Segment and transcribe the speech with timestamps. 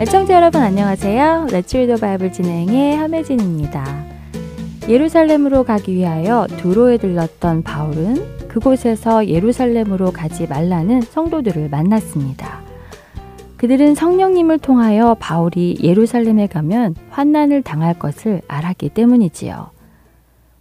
[0.00, 1.48] 애청자 여러분 안녕하세요.
[1.50, 4.04] Read the Bible 진행의 함혜진입니다.
[4.88, 12.60] 예루살렘으로 가기 위하여 두로에 들렀던 바울은 그곳에서 예루살렘으로 가지 말라는 성도들을 만났습니다.
[13.56, 19.77] 그들은 성령님을 통하여 바울이 예루살렘에 가면 환난을 당할 것을 알았기 때문이지요.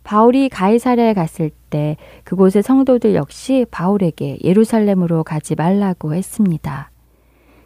[0.08, 6.92] 바울이 가이사랴에 갔을 때 그곳의 성도들 역시 바울에게 예루살렘으로 가지 말라고 했습니다.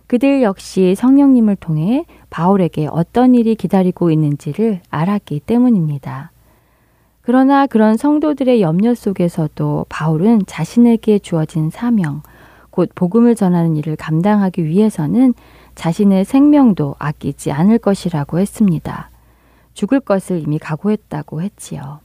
[0.07, 6.31] 그들 역시 성령님을 통해 바울에게 어떤 일이 기다리고 있는지를 알았기 때문입니다.
[7.21, 12.23] 그러나 그런 성도들의 염려 속에서도 바울은 자신에게 주어진 사명,
[12.71, 15.35] 곧 복음을 전하는 일을 감당하기 위해서는
[15.75, 19.11] 자신의 생명도 아끼지 않을 것이라고 했습니다.
[19.75, 21.99] 죽을 것을 이미 각오했다고 했지요.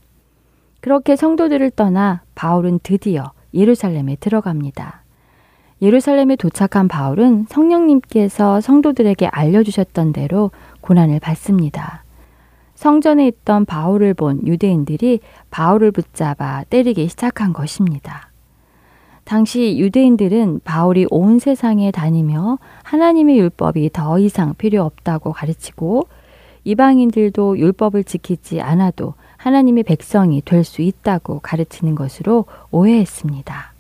[0.87, 5.03] 그렇게 성도들을 떠나 바울은 드디어 예루살렘에 들어갑니다.
[5.83, 12.05] 예루살렘에 도착한 바울은 성령님께서 성도들에게 알려주셨던 대로 고난을 받습니다.
[12.77, 15.19] 성전에 있던 바울을 본 유대인들이
[15.51, 18.31] 바울을 붙잡아 때리기 시작한 것입니다.
[19.25, 26.07] 당시 유대인들은 바울이 온 세상에 다니며 하나님의 율법이 더 이상 필요 없다고 가르치고
[26.63, 29.15] 이방인들도 율법을 지키지 않아도
[29.47, 33.73] 하나님의 백성이 될 수 있다고 가르치는 것으로 오해했습니다.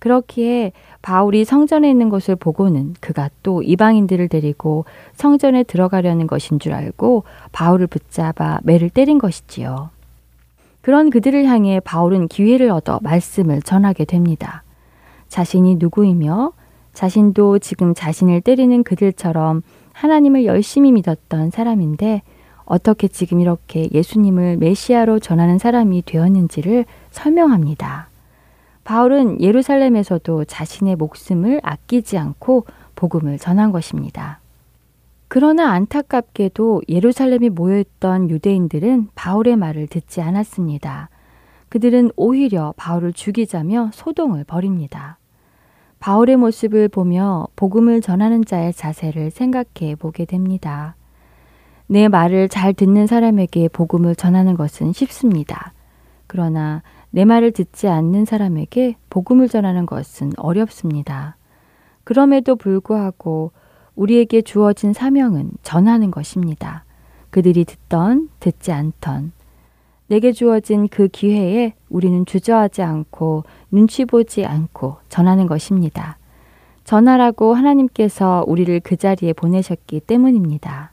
[0.00, 7.22] 그렇기에 바울이 성전에 있는 것을 보고는 그가 또 이방인들을 데리고 성전에 들어가려는 것인 줄 알고
[7.52, 9.90] 바울을 붙잡아 매를 때린 것이지요.
[10.80, 14.64] 그런 그들을 향해 바울은 기회를 얻어 말씀을 전하게 됩니다.
[15.28, 16.50] 자신이 누구이며
[16.94, 19.62] 자신도 지금 자신을 때리는 그들처럼
[19.92, 22.22] 하나님을 열심히 믿었던 사람인데
[22.70, 28.08] 어떻게 지금 이렇게 예수님을 메시아로 전하는 사람이 되었는지를 설명합니다.
[28.84, 34.38] 바울은 예루살렘에서도 자신의 목숨을 아끼지 않고 복음을 전한 것입니다.
[35.26, 41.08] 그러나 안타깝게도 예루살렘에 모여있던 유대인들은 바울의 말을 듣지 않았습니다.
[41.70, 45.18] 그들은 오히려 바울을 죽이자며 소동을 벌입니다.
[45.98, 50.94] 바울의 모습을 보며 복음을 전하는 자의 자세를 생각해 보게 됩니다.
[51.90, 55.72] 내 말을 잘 듣는 사람에게 복음을 전하는 것은 쉽습니다.
[56.28, 61.34] 그러나 내 말을 듣지 않는 사람에게 복음을 전하는 것은 어렵습니다.
[62.04, 63.50] 그럼에도 불구하고
[63.96, 66.84] 우리에게 주어진 사명은 전하는 것입니다.
[67.30, 69.32] 그들이 듣던, 듣지 않던.
[70.06, 73.42] 내게 주어진 그 기회에 우리는 주저하지 않고
[73.72, 76.18] 눈치 보지 않고 전하는 것입니다.
[76.84, 80.89] 전하라고 하나님께서 우리를 그 자리에 보내셨기 때문입니다.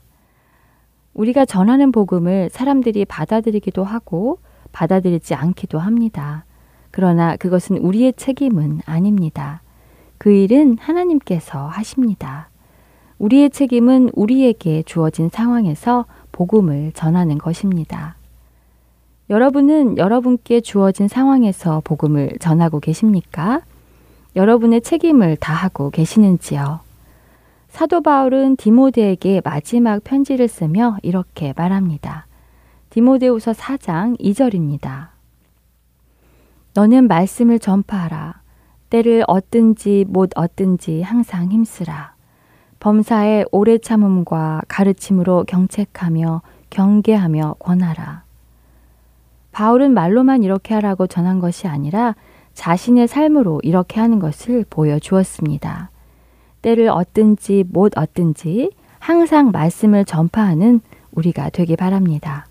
[1.18, 4.38] 우리가 전하는 복음을 사람들이 받아들이기도 하고
[4.70, 6.44] 받아들이지 않기도 합니다.
[6.92, 9.60] 그러나 그것은 우리의 책임은 아닙니다.
[10.16, 12.50] 그 일은 하나님께서 하십니다.
[13.18, 18.14] 우리의 책임은 우리에게 주어진 상황에서 복음을 전하는 것입니다.
[19.28, 23.62] 여러분은 여러분께 주어진 상황에서 복음을 전하고 계십니까?
[24.36, 26.87] 여러분의 책임을 다하고 계시는지요?
[27.78, 32.26] 사도 바울은 디모데에게 마지막 편지를 쓰며 이렇게 말합니다.
[32.90, 35.10] 디모데후서 4장 2절입니다.
[36.74, 38.40] 너는 말씀을 전파하라.
[38.90, 42.16] 때를 얻든지 못 얻든지 항상 힘쓰라.
[42.80, 48.24] 범사에 오래 참음과 가르침으로 경책하며 경계하며 권하라.
[49.52, 52.16] 바울은 말로만 이렇게 하라고 전한 것이 아니라
[52.54, 55.92] 자신의 삶으로 이렇게 하는 것을 보여주었습니다.
[56.62, 60.80] 때를 얻든지 못 얻든지 항상 말씀을 전파하는
[61.12, 62.46] 우리가 되기 바랍니다.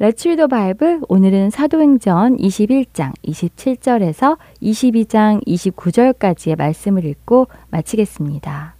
[0.00, 8.74] 레츠 리더 바이블 오늘은 사도행전 21장 27절에서 22장 29절까지의 말씀을 읽고 마치겠습니다.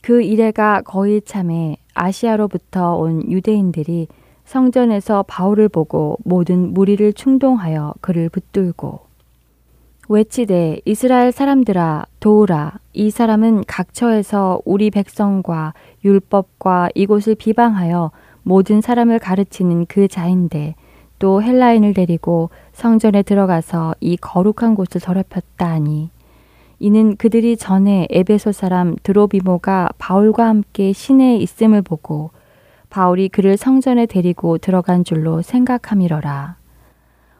[0.00, 4.06] 그 이래가 거의 참에 아시아로부터 온 유대인들이
[4.44, 9.07] 성전에서 바울을 보고 모든 무리를 충동하여 그를 붙들고
[10.08, 18.10] 외치되 이스라엘 사람들아 도우라 이 사람은 각처에서 우리 백성과 율법과 이곳을 비방하여
[18.42, 20.76] 모든 사람을 가르치는 그 자인데
[21.18, 26.10] 또 헬라인을 데리고 성전에 들어가서 이 거룩한 곳을 더럽혔다 하니
[26.78, 32.30] 이는 그들이 전에 에베소 사람 드로비모가 바울과 함께 시내에 있음을 보고
[32.88, 36.57] 바울이 그를 성전에 데리고 들어간 줄로 생각함이러라.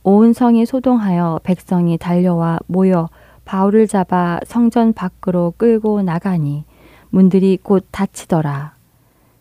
[0.03, 3.09] 온 성이 소동하여 백성이 달려와 모여
[3.45, 6.65] 바울을 잡아 성전 밖으로 끌고 나가니
[7.11, 8.75] 문들이 곧 닫히더라.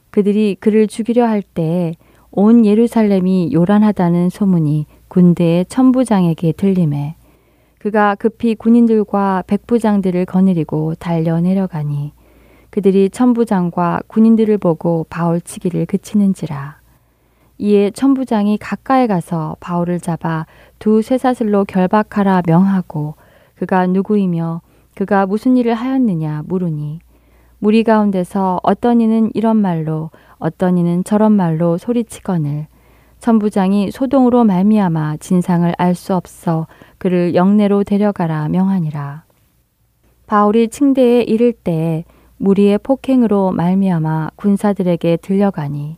[0.10, 1.94] 그들이 그를 죽이려 할 때에
[2.32, 7.16] 온 예루살렘이 요란하다는 소문이 군대의 천부장에게 들림에
[7.80, 12.14] 그가 급히 군인들과 백부장들을 거느리고 달려 내려가니
[12.70, 16.77] 그들이 천부장과 군인들을 보고 바울 치기를 그치는지라.
[17.58, 20.46] 이에 천부장이 가까이 가서 바울을 잡아
[20.80, 23.16] 두 쇠사슬로 결박하라 명하고
[23.56, 24.62] 그가 누구이며
[24.96, 27.00] 그가 무슨 일을 하였느냐 물으니
[27.60, 32.68] 무리 가운데서 어떤 이는 이런 말로 어떤 이는 저런 말로 소리치거늘
[33.20, 36.68] 천부장이 소동으로 말미암아 진상을 알 수 없어
[37.00, 39.24] 그를 영내로 데려가라 명하니라.
[40.28, 42.06] 바울이 층대에 이를 때
[42.38, 45.98] 무리의 폭행으로 말미암아 군사들에게 들려가니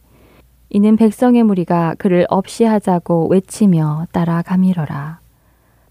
[0.71, 5.19] 이는 백성의 무리가 그를 없이 하자고 외치며 따라가미러라.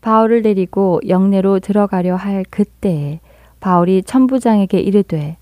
[0.00, 3.20] 바울을 데리고 영내로 들어가려 할 그때에
[3.58, 5.36] 바울이 천부장에게 이르되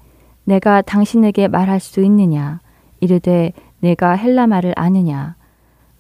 [0.44, 2.60] 내가 당신에게 말할 수 있느냐?
[3.00, 5.36] 이르되 내가 헬라 말을 아느냐?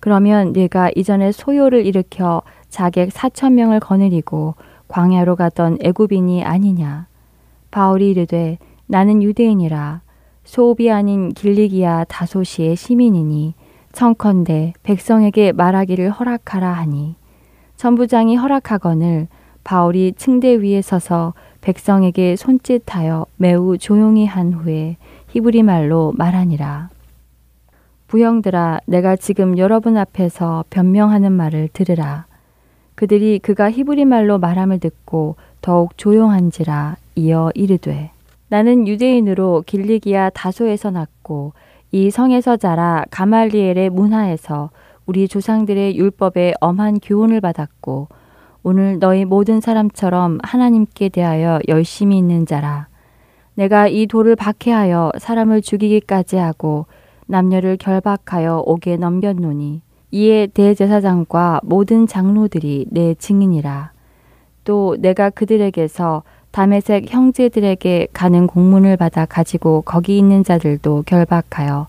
[0.00, 2.40] 그러면 네가 이전에 소요를 일으켜
[2.70, 4.54] 자객 사천 명을 거느리고
[4.88, 7.06] 광야로 가던 애굽인이 아니냐?
[7.70, 8.56] 바울이 이르되
[8.86, 10.00] 나는 유대인이라
[10.46, 13.54] 소읍이 아닌 길리기야 다소시의 시민이니
[13.92, 17.16] 청컨대 백성에게 말하기를 허락하라 하니
[17.76, 19.28] 천부장이 허락하거늘
[19.64, 24.96] 바울이 층대 위에 서서 백성에게 손짓하여 매우 조용히 한 후에
[25.30, 26.90] 히브리 말로 말하니라.
[28.06, 32.26] 부형들아, 내가 지금 여러분 앞에서 변명하는 말을 들으라.
[32.94, 38.12] 그들이 그가 히브리 말로 말함을 듣고 더욱 조용한지라 이어 이르되
[38.48, 41.52] 나는 유대인으로 길리기아 다소에서 났고
[41.90, 44.70] 이 성에서 자라 가말리엘의 문화에서
[45.06, 48.08] 우리 조상들의 율법에 엄한 교훈을 받았고
[48.62, 52.88] 오늘 너희 모든 사람처럼 하나님께 대하여 열심히 있는 자라.
[53.54, 56.86] 내가 이 돌을 박해하여 사람을 죽이기까지 하고
[57.26, 63.92] 남녀를 결박하여 옥에 넘겼노니 이에 대제사장과 모든 장로들이 내 증인이라.
[64.64, 66.22] 또 내가 그들에게서
[66.56, 71.86] 다메색 형제들에게 가는 공문을 받아 가지고 거기 있는 자들도 결박하여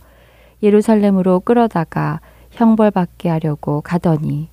[0.61, 2.19] 예루살렘으로 끌어다가
[2.51, 4.49] 형벌받게 하려고 가더니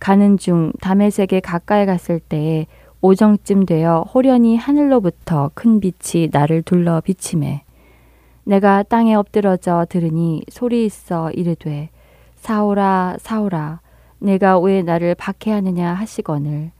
[0.00, 2.66] 가는 중 다메색에 가까이 갔을 때에
[3.00, 7.62] 오정쯤 되어 호련히 하늘로부터 큰 빛이 나를 둘러 비침해
[8.42, 11.90] 내가 땅에 엎드러져 들으니 소리 있어 이르되
[12.38, 13.78] 사오라 사오라
[14.18, 16.72] 내가 왜 나를 박해하느냐 하시거늘.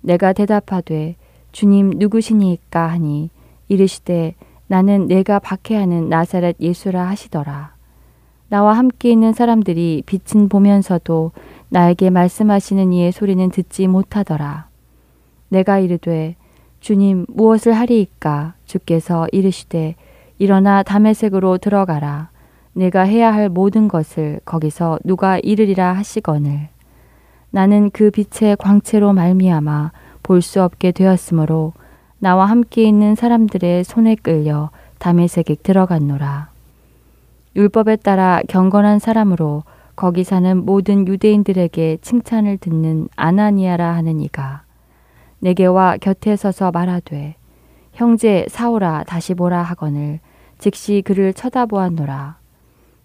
[0.00, 1.14] 내가 대답하되
[1.56, 3.30] 주님 누구시니까 하니
[3.68, 4.34] 이르시되
[4.66, 7.72] 나는 내가 박해하는 나사렛 예수라 하시더라.
[8.50, 11.32] 나와 함께 있는 사람들이 빛은 보면서도
[11.70, 14.68] 나에게 말씀하시는 이의 소리는 듣지 못하더라.
[15.48, 16.36] 내가 이르되
[16.80, 19.94] 주님 무엇을 하리이까 주께서 이르시되
[20.36, 22.28] 일어나 담에색으로 들어가라.
[22.74, 26.68] 내가 해야 할 모든 것을 거기서 누가 이르리라 하시거늘.
[27.48, 29.92] 나는 그 빛의 광채로 말미암아
[30.26, 31.72] 볼 수 없게 되었으므로
[32.18, 36.50] 나와 함께 있는 사람들의 손에 끌려 담에색에 들어갔노라.
[37.54, 39.62] 율법에 따라 경건한 사람으로
[39.94, 44.64] 거기 사는 모든 유대인들에게 칭찬을 듣는 아나니아라 하는 이가
[45.38, 47.36] 내게와 곁에 서서 말하되
[47.92, 50.18] 형제 사오라 다시 보라 하거늘
[50.58, 52.36] 즉시 그를 쳐다보았노라.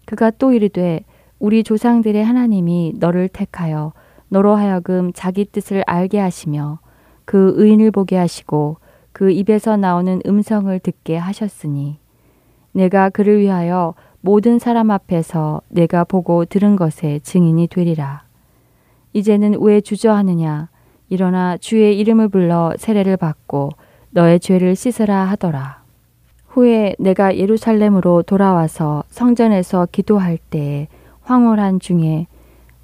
[0.06, 1.04] 그가 또 이르되
[1.38, 3.92] 우리 조상들의 하나님이 너를 택하여
[4.28, 6.80] 너로 하여금 자기 뜻을 알게 하시며
[7.24, 8.78] 그 의인을 보게 하시고
[9.12, 11.98] 그 입에서 나오는 음성을 듣게 하셨으니
[12.72, 18.22] 내가 그를 위하여 모든 사람 앞에서 내가 보고 들은 것에 증인이 되리라.
[19.12, 20.68] 이제는 왜 주저하느냐?
[21.08, 23.70] 일어나 주의 이름을 불러 세례를 받고
[24.10, 25.82] 너의 죄를 씻으라 하더라.
[26.48, 30.88] 후에 내가 예루살렘으로 돌아와서 성전에서 기도할 때에
[31.22, 32.26] 황홀한 중에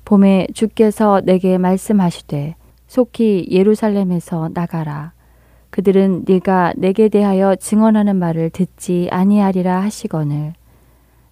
[0.05, 2.57] 봄에 주께서 내게 말씀하시되
[2.89, 5.13] 속히 예루살렘에서 나가라.
[5.71, 10.55] 그들은 네가 내게 대하여 증언하는 말을 듣지 아니하리라 하시거늘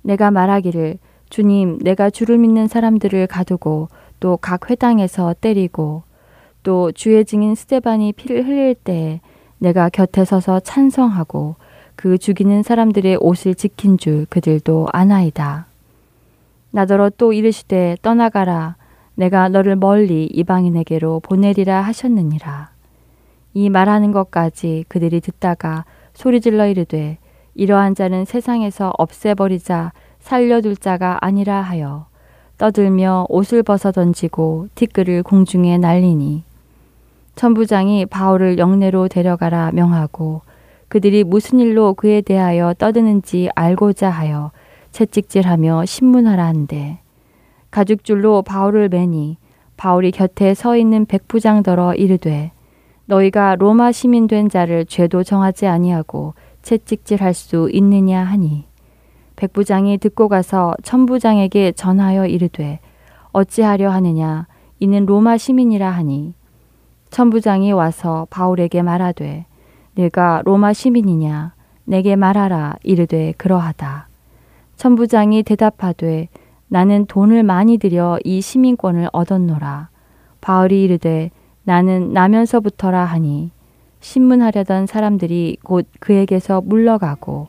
[0.02, 0.98] 내가 말하기를
[1.30, 3.88] 주님 내가 주를 믿는 사람들을 가두고
[4.20, 6.02] 또 각 회당에서 때리고
[6.62, 9.20] 또 주의 증인 스테반이 피를 흘릴 때
[9.58, 11.56] 내가 곁에 서서 찬성하고
[11.96, 15.66] 그 죽이는 사람들의 옷을 지킨 줄 그들도 아나이다.
[16.70, 18.76] 나더러 또 이르시되 떠나가라
[19.16, 22.70] 내가 너를 멀리 이방인에게로 보내리라 하셨느니라.
[23.54, 27.18] 이 말하는 것까지 그들이 듣다가 소리질러 이르되
[27.54, 32.06] 이러한 자는 세상에서 없애버리자 살려둘 자가 아니라 하여
[32.58, 36.44] 떠들며 옷을 벗어 던지고 티끌을 공중에 날리니
[37.34, 40.42] 천부장이 바울을 영내로 데려가라 명하고
[40.88, 44.50] 그들이 무슨 일로 그에 대하여 떠드는지 알고자 하여
[44.92, 46.98] 채찍질하며 신문하라 한데
[47.70, 49.38] 가죽줄로 바울을 매니
[49.76, 52.52] 바울이 곁에 서 있는 백부장더러 이르되
[53.06, 58.64] 너희가 로마 시민 된 자를 죄도 정하지 아니하고 채찍질할 수 있느냐 하니?
[59.36, 62.80] 백부장이 듣고 가서 천부장에게 전하여 이르되
[63.32, 64.46] 어찌하려 하느냐?
[64.80, 66.34] 이는 로마 시민이라 하니.
[67.10, 69.46] 천부장이 와서 바울에게 말하되
[69.94, 71.54] 네가 로마 시민이냐?
[71.84, 74.08] 내게 말하라 이르되 그러하다.
[74.76, 76.28] 천부장이 대답하되
[76.68, 79.88] 나는 돈을 많이 들여 이 시민권을 얻었노라
[80.40, 81.30] 바울이 이르되
[81.64, 83.50] 나는 나면서부터라 하니
[84.00, 87.48] 신문하려던 사람들이 곧 그에게서 물러가고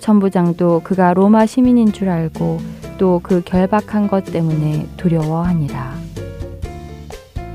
[0.00, 2.58] 천부장도 그가 로마 시민인 줄 알고
[2.98, 5.94] 또 그 결박한 것 때문에 두려워하니라.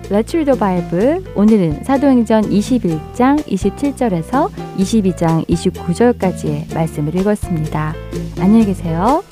[0.10, 1.24] Let's read the Bible.
[1.36, 7.94] 오늘은 사도행전 21장 27절에서 22장 29절까지의 말씀을 읽었습니다.
[8.40, 9.24] 안녕히 계세요.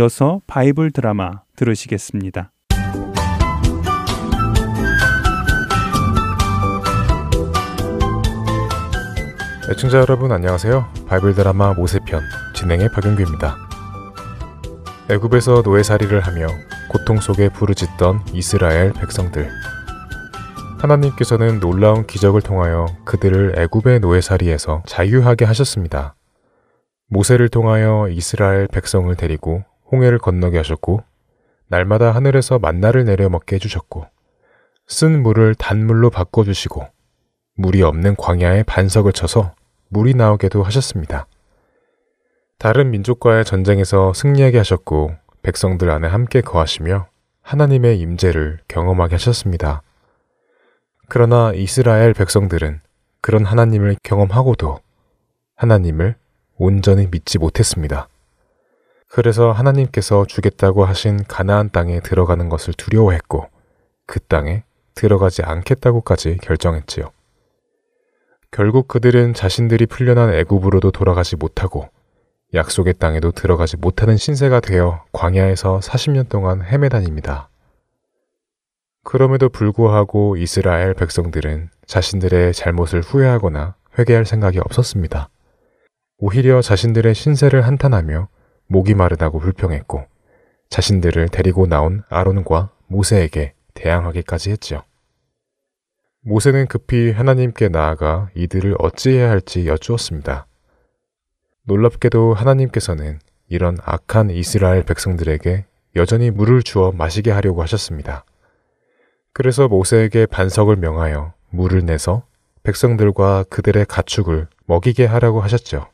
[0.00, 2.52] 이어서 바이블 드라마 들으시겠습니다.
[9.70, 10.86] 애청자 여러분 안녕하세요.
[11.06, 12.22] 바이블 드라마 모세편
[12.54, 13.56] 진행의 박영규입니다.
[15.10, 16.46] 애굽에서 노예살이를 하며
[16.88, 19.50] 고통 속에 부르짖던 이스라엘 백성들.
[20.78, 26.14] 하나님께서는 놀라운 기적을 통하여 그들을 애굽의 노예살이에서 자유하게 하셨습니다.
[27.08, 31.02] 모세를 통하여 이스라엘 백성을 데리고 홍해를 건너게 하셨고
[31.68, 34.06] 날마다 하늘에서 만나를 내려 먹게 해주셨고
[34.86, 36.86] 쓴 물을 단물로 바꿔주시고
[37.56, 39.54] 물이 없는 광야에 반석을 쳐서
[39.88, 41.26] 물이 나오게도 하셨습니다.
[42.58, 47.06] 다른 민족과의 전쟁에서 승리하게 하셨고 백성들 안에 함께 거하시며
[47.42, 49.82] 하나님의 임재를 경험하게 하셨습니다.
[51.08, 52.80] 그러나 이스라엘 백성들은
[53.20, 54.78] 그런 하나님을 경험하고도
[55.56, 56.16] 하나님을
[56.56, 58.08] 온전히 믿지 못했습니다.
[59.12, 63.48] 그래서 하나님께서 주겠다고 하신 가나안 땅에 들어가는 것을 두려워했고
[64.06, 64.62] 그 땅에
[64.94, 67.10] 들어가지 않겠다고까지 결정했지요.
[68.52, 71.88] 결국 그들은 자신들이 풀려난 애굽으로도 돌아가지 못하고
[72.54, 77.48] 약속의 땅에도 들어가지 못하는 신세가 되어 광야에서 40년 동안 헤매다닙니다.
[79.02, 85.30] 그럼에도 불구하고 이스라엘 백성들은 자신들의 잘못을 후회하거나 회개할 생각이 없었습니다.
[86.18, 88.28] 오히려 자신들의 신세를 한탄하며
[88.70, 90.04] 목이 마르다고 불평했고
[90.68, 94.84] 자신들을 데리고 나온 아론과 모세에게 대항하기까지 했지요.
[96.20, 100.46] 모세는 급히 하나님께 나아가 이들을 어찌해야 할지 여쭈었습니다.
[101.64, 105.64] 놀랍게도 하나님께서는 이런 악한 이스라엘 백성들에게
[105.96, 108.24] 여전히 물을 주어 마시게 하려고 하셨습니다.
[109.32, 112.24] 그래서 모세에게 반석을 명하여 물을 내서
[112.62, 115.88] 백성들과 그들의 가축을 먹이게 하라고 하셨죠.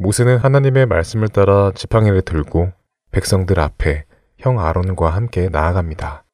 [0.00, 2.72] 모세는 하나님의 말씀을 따라 지팡이를 들고
[3.10, 4.04] 백성들 앞에
[4.38, 6.24] 형 아론과 함께 나아갑니다.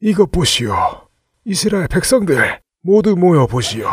[0.00, 0.76] 이것 보시오.
[1.44, 3.88] 이스라엘 백성들 모두 모여 보시오.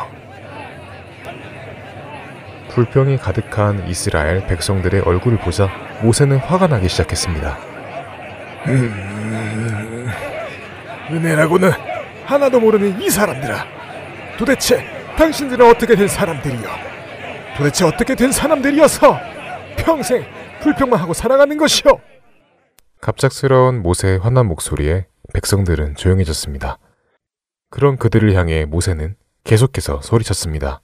[2.70, 5.68] 불평이 가득한 이스라엘 백성들의 얼굴을 보자
[6.04, 7.58] 모세는 화가 나기 시작했습니다.
[8.68, 10.08] 음,
[11.10, 11.72] 은혜라고는
[12.26, 13.66] 하나도 모르는 이 사람들아.
[14.38, 14.86] 도대체
[15.18, 16.95] 당신들은 어떻게 된 사람들이요?
[17.58, 19.18] 도대체 어떻게 된 사람들이어서
[19.78, 20.26] 평생
[20.62, 22.00] 불평만 하고 살아가는 것이오?
[23.02, 26.80] 갑작스러운 모세의 화난 목소리에 백성들은 조용해졌습니다.
[27.70, 30.82] 그런 그들을 향해 모세는 계속해서 소리쳤습니다.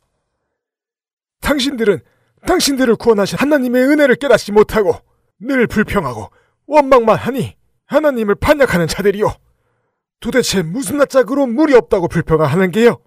[1.41, 1.99] 당신들은
[2.45, 4.95] 당신들을 구원하신 하나님의 은혜를 깨닫지 못하고
[5.39, 6.29] 늘 불평하고
[6.67, 7.55] 원망만 하니
[7.88, 9.34] 하나님을 반역하는 자들이요.
[10.19, 13.01] 도대체 무슨 낯짝으로 물이 없다고 불평하는 게요?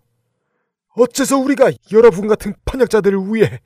[0.97, 3.61] 어째서 우리가 여러분 같은 반역자들을 위해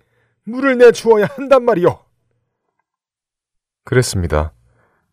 [0.45, 1.99] 물을 내주어야 한단 말이요?
[3.85, 4.53] 그랬습니다.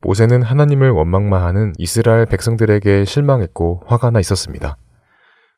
[0.01, 4.77] 모세는 하나님을 원망만 하는 이스라엘 백성들에게 실망했고 화가 나 있었습니다.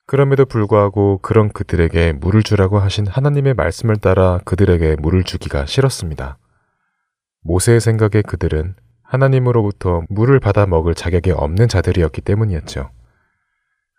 [0.06, 6.38] 그럼에도 불구하고 그런 그들에게 물을 주라고 하신 하나님의 말씀을 따라 그들에게 물을 주기가 싫었습니다.
[7.42, 12.90] 모세의 생각에 그들은 하나님으로부터 물을 받아 먹을 자격이 없는 자들이었기 때문이었죠.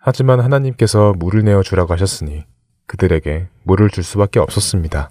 [0.08, 2.46] 하지만 하나님께서 물을 내어 주라고 하셨으니
[2.86, 5.10] 그들에게 물을 줄 수밖에 없었습니다.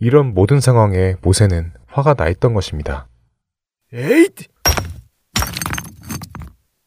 [0.00, 3.06] 이런 모든 상황에 모세는 화가 나 있던 것입니다.
[3.92, 4.32] 에잇!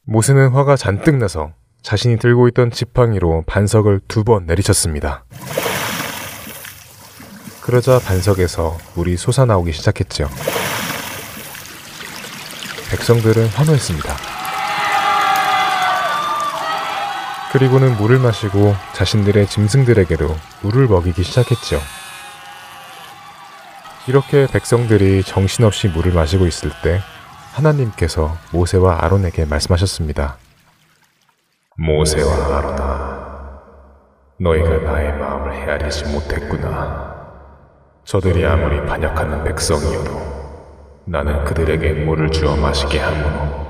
[0.08, 1.54] 모세는 화가 잔뜩 나서
[1.84, 5.24] 자신이 들고 있던 지팡이로 반석을 두 번 내리쳤습니다.
[7.62, 10.28] 그러자 반석에서 물이 솟아나오기 시작했죠.
[12.90, 14.41] 백성들은 환호했습니다.
[17.52, 21.80] 그리고는 물을 마시고 자신들의 짐승들에게도 물을 먹이기 시작했죠.
[24.08, 27.02] 이렇게 백성들이 정신없이 물을 마시고 있을 때
[27.52, 30.38] 하나님께서 모세와 아론에게 말씀하셨습니다.
[31.78, 33.62] 모세와 아론아,
[34.40, 37.12] 너희가 나의 마음을 헤아리지 못했구나.
[38.06, 43.68] 저들이 아무리 반역하는 백성이어도 나는 그들에게 물을 주어 마시게 하므로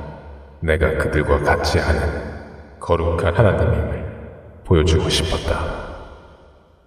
[0.61, 2.30] 내가 그들과 같이 하는
[2.81, 5.81] 거룩한 하나님임을 보여주고 싶었다.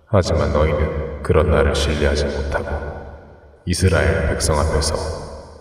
[0.07, 2.95] 하지만 너희는 그런 나를 신뢰하지 못하고
[3.65, 4.95] 이스라엘 백성 앞에서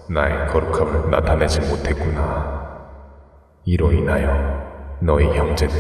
[0.10, 2.62] 나의 거룩함을 나타내지 못했구나.
[3.64, 5.76] 이로 인하여 너희 형제는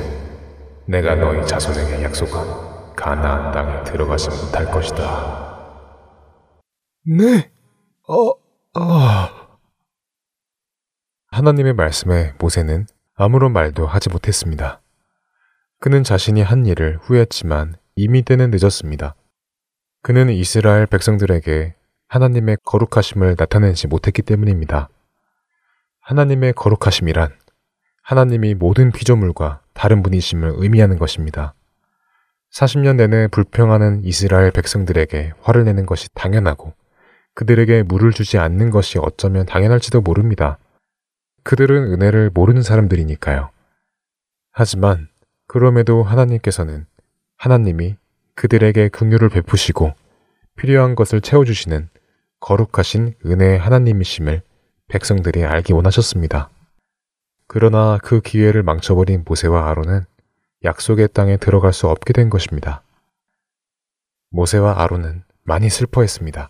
[0.86, 5.44] 내가 너희 자손에게 약속한 가나안 땅에 들어가지 못할 것이다.
[7.06, 7.52] 네,
[8.08, 8.32] 어,
[8.76, 9.58] 아.
[11.28, 14.82] 하나님의 말씀에 모세는 아무런 말도 하지 못했습니다.
[15.80, 19.16] 그는 자신이 한 일을 후회했지만 이미 때는 늦었습니다.
[20.02, 21.76] 그는 이스라엘 백성들에게
[22.08, 24.90] 하나님의 거룩하심을 나타내지 못했기 때문입니다.
[26.02, 27.30] 하나님의 거룩하심이란
[28.02, 31.54] 하나님이 모든 피조물과 다른 분이심을 의미하는 것입니다.
[32.52, 36.74] 40년 내내 불평하는 이스라엘 백성들에게 화를 내는 것이 당연하고
[37.36, 40.58] 그들에게 물을 주지 않는 것이 어쩌면 당연할지도 모릅니다.
[41.44, 43.50] 그들은 은혜를 모르는 사람들이니까요.
[44.52, 45.10] 하지만
[45.48, 46.86] 그럼에도 하나님께서는
[47.38, 47.98] 하나님이
[48.36, 49.94] 그들에게 긍휼을 베푸시고
[50.56, 51.90] 필요한 것을 채워주시는
[52.40, 54.42] 거룩하신 은혜의 하나님이심을
[54.88, 56.50] 백성들이 알기 원하셨습니다.
[57.48, 60.06] 그러나 그 기회를 망쳐버린 모세와 아론은
[60.64, 62.84] 약속의 땅에 들어갈 수 없게 된 것입니다.
[64.30, 66.50] 모세와 아론은 많이 슬퍼했습니다.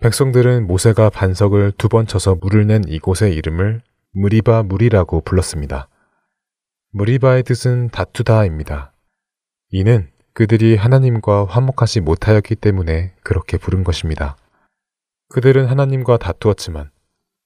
[0.00, 3.82] 백성들은 모세가 반석을 두 번 쳐서 물을 낸 이곳의 이름을
[4.12, 5.88] 무리바 물이라고 불렀습니다.
[6.92, 8.92] 무리바의 뜻은 다투다입니다.
[9.72, 14.36] 이는 그들이 하나님과 화목하지 못하였기 때문에 그렇게 부른 것입니다.
[15.30, 16.90] 그들은 하나님과 다투었지만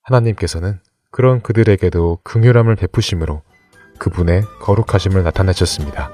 [0.03, 0.79] 하나님께서는
[1.11, 3.41] 그런 그들에게도 긍휼함을 베푸심으로
[3.97, 6.11] 그분의 거룩하심을 나타내셨습니다.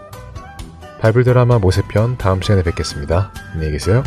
[1.02, 3.34] 바이블 드라마 모세편 다음 시간에 뵙겠습니다.
[3.54, 4.04] 안녕히 계세요.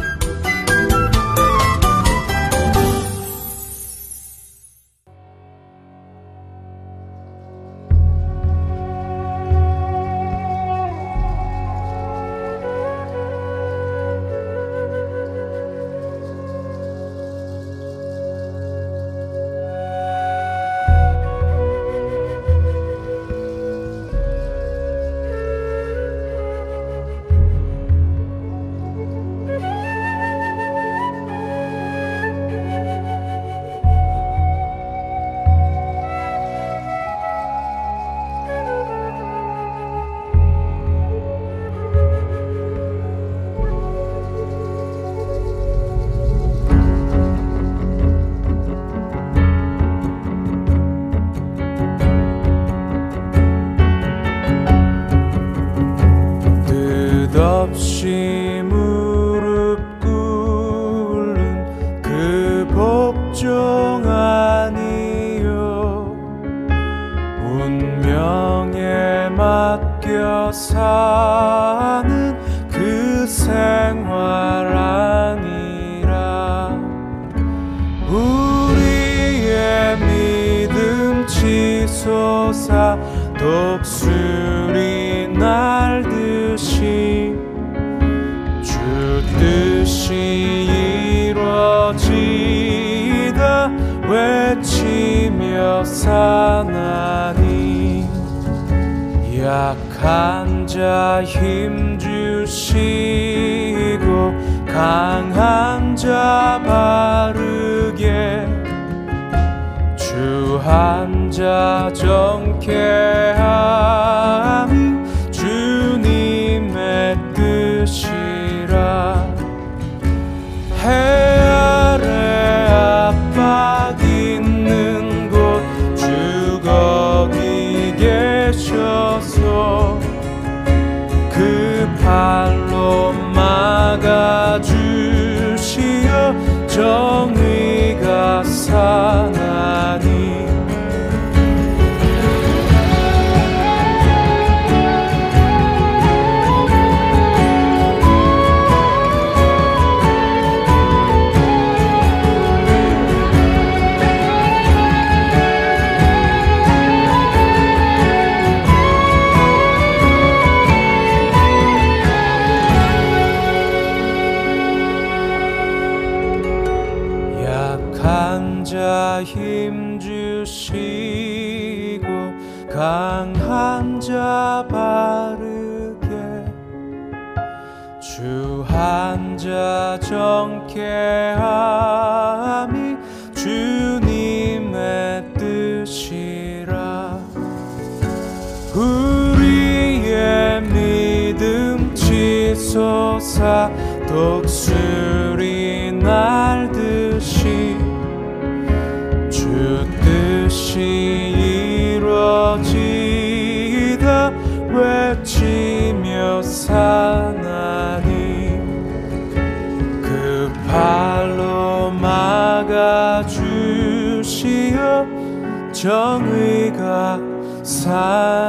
[193.42, 193.70] 사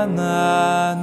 [0.05, 1.02] 나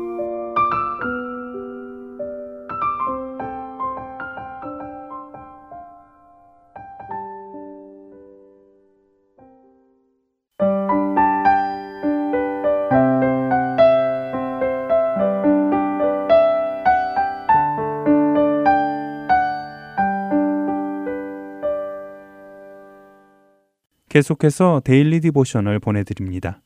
[24.11, 26.61] 계속해서 Daily Devotional 보내드립니다.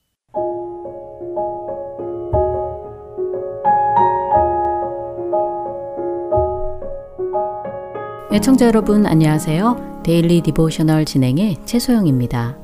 [8.34, 10.01] 애청자 여러분 안녕하세요.
[10.03, 12.58] Daily Devotional 진행의 최소영입니다.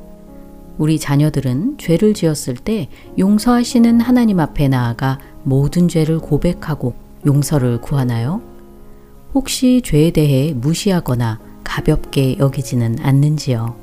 [0.79, 2.89] 우리 자녀들은 죄를 지었을 때
[3.19, 6.95] 용서하시는 하나님 앞에 나아가 모든 죄를 고백하고
[7.27, 8.41] 용서를 구하나요?
[9.35, 13.80] 혹시 죄에 대해 무시하거나 가볍게 여기지는 않는지요?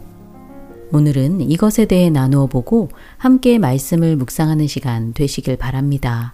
[0.90, 6.33] 오늘은 이것에 대해 나누어 보고 함께 말씀을 묵상하는 시간 되시길 바랍니다.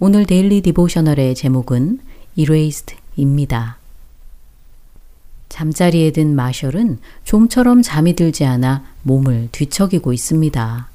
[0.00, 2.00] 오늘 데일리 디보셔널의 제목은
[2.34, 3.78] Erased 입니다.
[5.48, 10.88] 잠자리에 든 마셜은 좀처럼 잠이 들지 않아 몸을 뒤척이고 있습니다.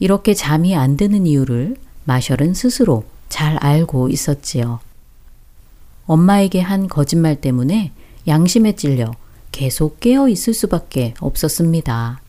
[0.00, 4.80] 이렇게 잠이 안 드는 이유를 마셜은 스스로 잘 알고 있었지요.
[6.06, 7.92] 엄마에게 한 거짓말 때문에
[8.26, 9.12] 양심에 찔려
[9.52, 12.20] 계속 깨어 있을 수밖에 없었습니다.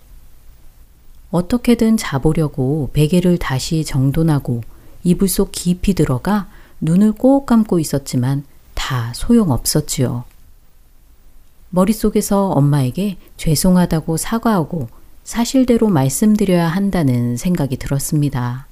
[1.32, 4.64] 어떻게든 자보려고 베개를 다시 정돈하고
[5.04, 6.50] 이불 속 깊이 들어가
[6.82, 10.26] 눈을 꼭 감고 있었지만 다 소용없었지요.
[11.70, 14.90] 머릿속에서 엄마에게 죄송하다고 사과하고
[15.24, 18.68] 사실대로 말씀드려야 한다는 생각이 들었습니다.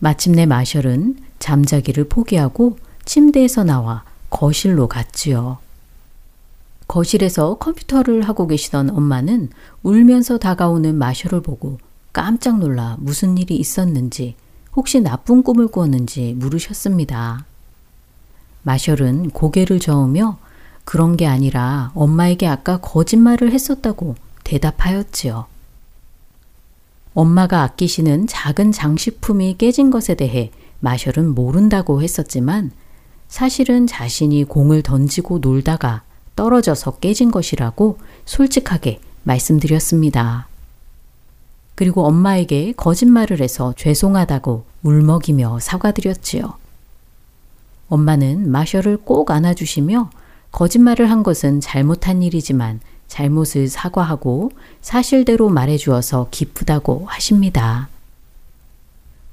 [0.00, 5.58] 마침내 마셜은 잠자기를 포기하고 침대에서 나와 거실로 갔지요.
[6.88, 9.50] 거실에서 컴퓨터를 하고 계시던 엄마는
[9.82, 11.78] 울면서 다가오는 마셔를 보고
[12.12, 14.34] 깜짝 놀라 무슨 일이 있었는지
[14.74, 17.44] 혹시 나쁜 꿈을 꾸었는지 물으셨습니다.
[18.62, 20.38] 마셜은 고개를 저으며
[20.84, 25.46] 그런 게 아니라 엄마에게 아까 거짓말을 했었다고 대답하였지요.
[27.12, 32.70] 엄마가 아끼시는 작은 장식품이 깨진 것에 대해 마셜은 모른다고 했었지만
[33.28, 36.02] 사실은 자신이 공을 던지고 놀다가
[36.38, 40.46] 떨어져서 깨진 것이라고 솔직하게 말씀드렸습니다.
[41.74, 46.54] 그리고 엄마에게 거짓말을 해서 죄송하다고 울먹이며 사과드렸지요.
[47.88, 50.10] 엄마는 마셔를 꼭 안아주시며
[50.52, 57.88] 거짓말을 한 것은 잘못한 일이지만 잘못을 사과하고 사실대로 말해주어서 기쁘다고 하십니다.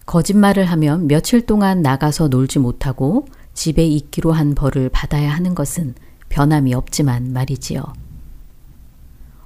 [0.08, 5.94] 거짓말을 하면 며칠 동안 나가서 놀지 못하고 집에 있기로 한 벌을 받아야 하는 것은
[6.30, 7.84] 변함이 없지만 말이지요.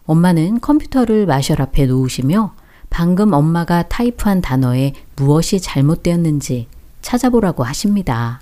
[0.05, 2.53] 엄마는 컴퓨터를 마셜 앞에 놓으시며
[2.89, 6.67] 방금 엄마가 타이프한 단어에 무엇이 잘못되었는지
[7.01, 8.41] 찾아보라고 하십니다.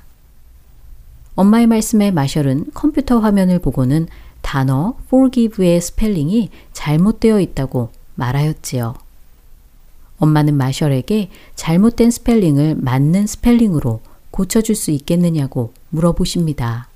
[1.36, 4.08] 엄마의 말씀에 마셜은 컴퓨터 화면을 보고는
[4.41, 8.95] 단어 forgive의 스펠링이 잘못되어 있다고 말하였지요.
[10.19, 16.88] 엄마는 마셜에게 잘못된 스펠링을 맞는 스펠링으로 고쳐줄 수 있겠느냐고 물어보십니다.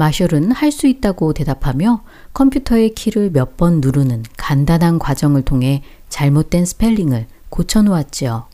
[0.00, 7.26] 마셜은 할 수 있다고 대답하며 컴퓨터의 키를 몇 번 누르는 간단한 과정을 통해 잘못된 스펠링을
[7.50, 8.46] 고쳐놓았지요.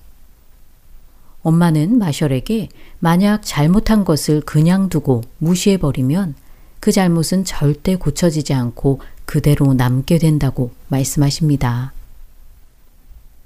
[1.42, 6.35] 엄마는 마셜에게 만약 잘못한 것을 그냥 두고 무시해버리면
[6.80, 11.92] 그 잘못은 절대 고쳐지지 않고 그대로 남게 된다고 말씀하십니다.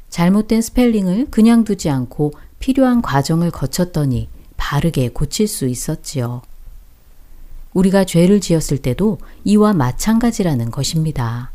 [0.09, 6.41] 잘못된 스펠링을 그냥 두지 않고 필요한 과정을 거쳤더니 바르게 고칠 수 있었지요.
[7.75, 11.51] 우리가 죄를 지었을 때도 이와 마찬가지라는 것입니다.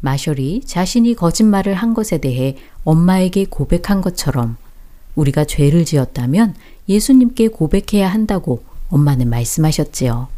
[0.00, 4.56] 마셜이 자신이 거짓말을 한 것에 대해 엄마에게 고백한 것처럼
[5.14, 6.54] 우리가 죄를 지었다면
[6.88, 10.28] 예수님께 고백해야 한다고 엄마는 말씀하셨지요.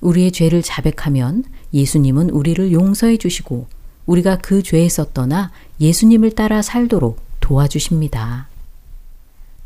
[0.00, 3.66] 우리의 죄를 자백하면 예수님은 우리를 용서해 주시고
[4.06, 8.48] 우리가 그 죄에서 떠나 예수님을 따라 살도록 도와주십니다.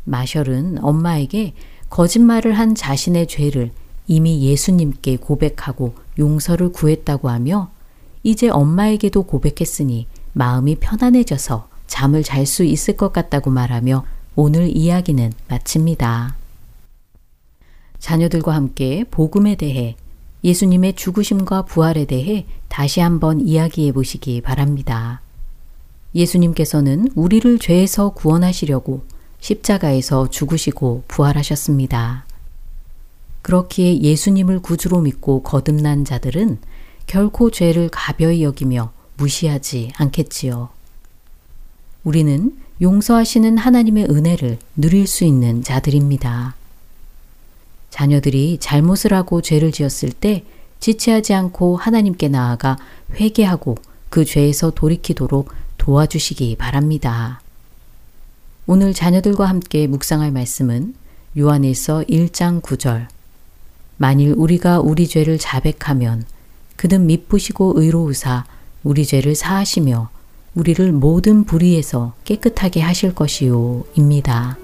[0.03, 1.53] 마셜은 엄마에게
[1.89, 3.71] 거짓말을 한 자신의 죄를
[4.11, 7.71] 이미 예수님께 고백하고 용서를 구했다고 하며
[8.23, 14.03] 이제 엄마에게도 고백했으니 마음이 편안해져서 잠을 잘 수 있을 것 같다고 말하며
[14.35, 16.35] 오늘 이야기는 마칩니다.
[17.99, 19.95] 자녀들과 함께 복음에 대해
[20.43, 25.21] 예수님의 죽으심과 부활에 대해 다시 한번 이야기해 보시기 바랍니다.
[26.15, 29.05] 예수님께서는 우리를 죄에서 구원하시려고
[29.39, 32.25] 십자가에서 죽으시고 부활하셨습니다.
[33.41, 36.59] 그렇기에 예수님을 구주로 믿고 거듭난 자들은
[37.07, 40.69] 결코 죄를 가벼이 여기며 무시하지 않겠지요.
[42.03, 46.55] 우리는 용서하시는 하나님의 은혜를 누릴 수 있는 자들입니다.
[47.89, 50.45] 자녀들이 잘못을 하고 죄를 지었을 때
[50.79, 52.77] 지체하지 않고 하나님께 나아가
[53.13, 53.75] 회개하고
[54.09, 57.41] 그 죄에서 돌이키도록 도와주시기 바랍니다.
[58.65, 60.95] 오늘 자녀들과 함께 묵상할 말씀은
[61.37, 63.07] 요한일서 1장 9절.
[64.01, 66.23] 만일 우리가 우리 죄를 자백하면
[66.75, 68.45] 그는 미쁘시고 의로우사
[68.83, 70.09] 우리 죄를 사하시며
[70.55, 73.83] 우리를 모든 불의에서 깨끗하게 하실 것이요.
[73.93, 74.57] 입니다.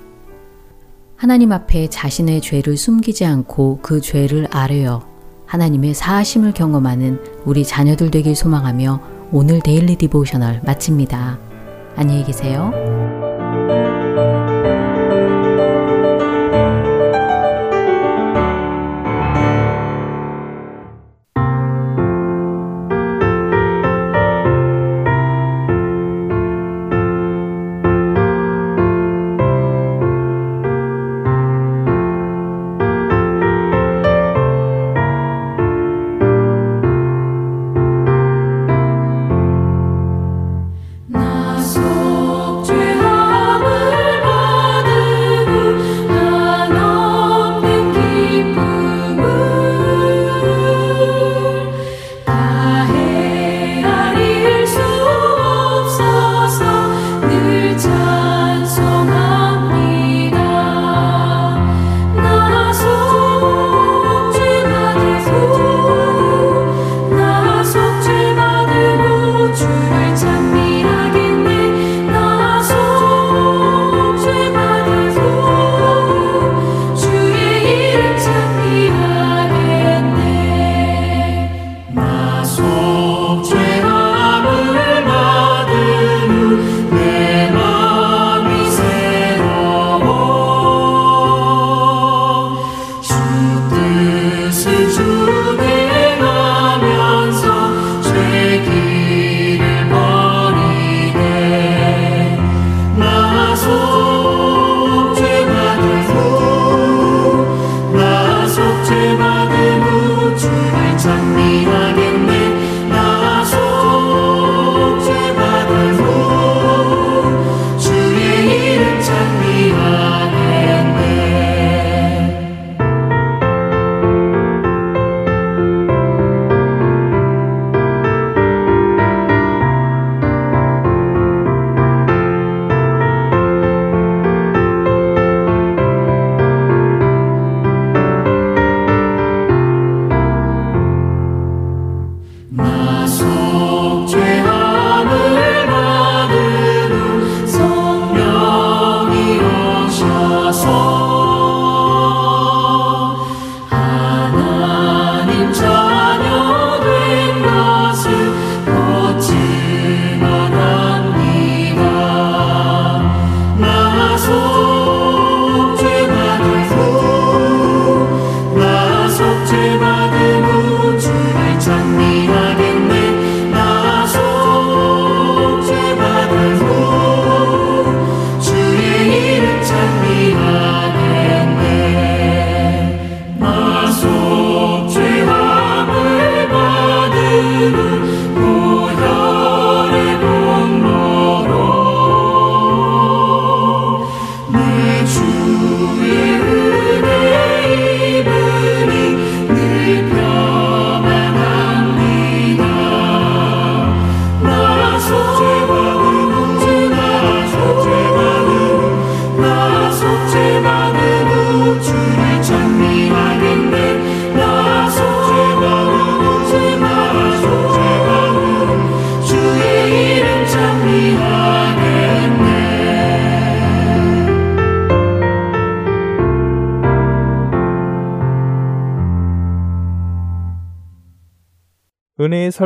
[1.17, 5.07] 하나님 앞에 자신의 죄를 숨기지 않고 그 죄를 아뢰어
[5.45, 11.37] 하나님의 사하심을 경험하는 우리 자녀들 되길 소망하며 오늘 Daily Devotional 마칩니다.
[11.95, 13.36] 안녕히 계세요.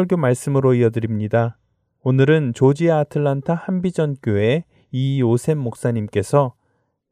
[0.02, 1.58] 설교 말씀으로 이어드립니다.
[2.02, 6.56] 오늘은 조지아 아틀란타 한비전 교회 이요셉 목사님께서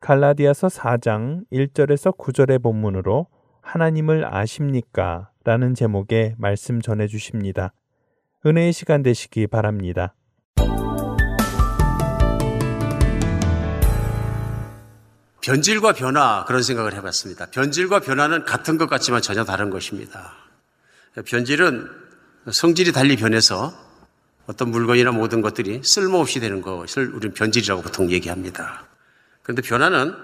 [0.01, 3.27] 갈라디아서 4장 1절에서 9절의 본문으로
[3.61, 5.29] 하나님을 아십니까?
[5.43, 7.73] 라는 제목의 말씀 전해 주십니다.
[8.45, 10.15] 은혜의 시간 되시기 바랍니다.
[15.41, 17.51] 변질과 변화 그런 생각을 해봤습니다.
[17.51, 20.33] 변질과 변화는 같은 것 같지만 전혀 다른 것입니다.
[21.25, 22.08] 변질은
[22.51, 23.73] 성질이 달리 변해서
[24.47, 28.87] 어떤 물건이나 모든 것들이 쓸모없이 되는 것을 우리는 변질이라고 보통 얘기합니다.
[29.43, 30.15] 그런데 변화는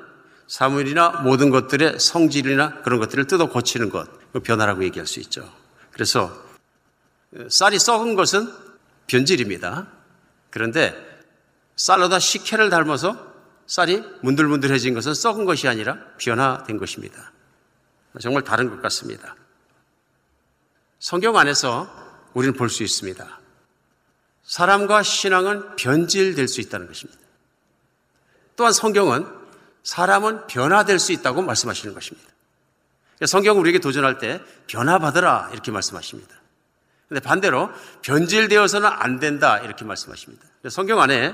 [0.47, 4.07] 사물이나 모든 것들의 성질이나 그런 것들을 뜯어 고치는 것,
[4.43, 5.51] 변화라고 얘기할 수 있죠.
[5.91, 6.31] 그래서
[7.49, 8.51] 쌀이 썩은 것은
[9.07, 9.87] 변질입니다.
[10.49, 10.95] 그런데
[11.75, 13.33] 쌀로다 식혜를 닮아서
[13.67, 17.31] 쌀이 문들문들해진 것은 썩은 것이 아니라 변화된 것입니다.
[18.21, 19.35] 정말 다른 것 같습니다.
[20.99, 22.04] 성경 안에서
[22.35, 23.39] 우리는 볼 수 있습니다.
[24.43, 27.19] 사람과 신앙은 변질될 수 있다는 것입니다.
[28.55, 29.25] 또한 성경은
[29.83, 32.29] 사람은 변화될 수 있다고 말씀하시는 것입니다.
[33.25, 36.35] 성경은 우리에게 도전할 때 변화받으라 이렇게 말씀하십니다.
[37.07, 37.71] 근데 반대로
[38.01, 40.45] 변질되어서는 안 된다 이렇게 말씀하십니다.
[40.69, 41.33] 성경 안에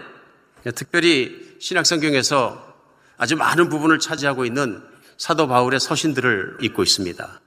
[0.75, 2.75] 특별히 신약 성경에서
[3.17, 4.83] 아주 많은 부분을 차지하고 있는
[5.17, 7.40] 사도 바울의 서신들을 읽고 있습니다.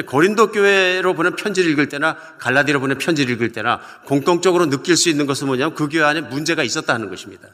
[0.00, 5.26] 고린도 교회로 보낸 편지를 읽을 때나 갈라디로 보낸 편지를 읽을 때나 공통적으로 느낄 수 있는
[5.26, 7.48] 것은 뭐냐면 그 교회 안에 문제가 있었다는 것입니다.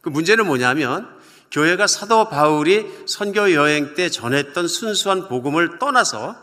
[0.00, 1.06] 그 문제는 뭐냐면
[1.50, 6.36] 교회가 사도 바울이 선교 여행 때 전했던 순수한 복음을 떠나서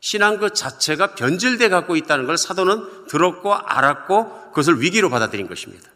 [0.00, 5.88] 신앙 그 자체가 변질돼 갖고 있다는 걸 사도는 들었고 알았고 그것을 위기로 받아들인 것입니다.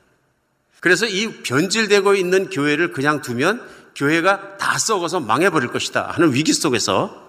[0.81, 3.61] 그래서 이 변질되고 있는 교회를 그냥 두면
[3.97, 7.28] 교회가 다 썩어서 망해버릴 것이다 하는 위기 속에서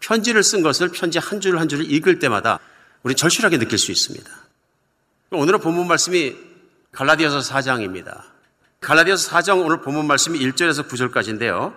[0.00, 2.58] 편지를 쓴 것을 편지 한 줄 한 줄을 읽을 때마다
[3.02, 4.30] 우리 절실하게 느낄 수 있습니다.
[5.30, 6.36] 오늘은 본문 말씀이
[6.92, 8.22] 갈라디아서 4장입니다.
[8.80, 11.74] 갈라디아서 4장 오늘 본문 말씀이 1절에서 9절까지인데요.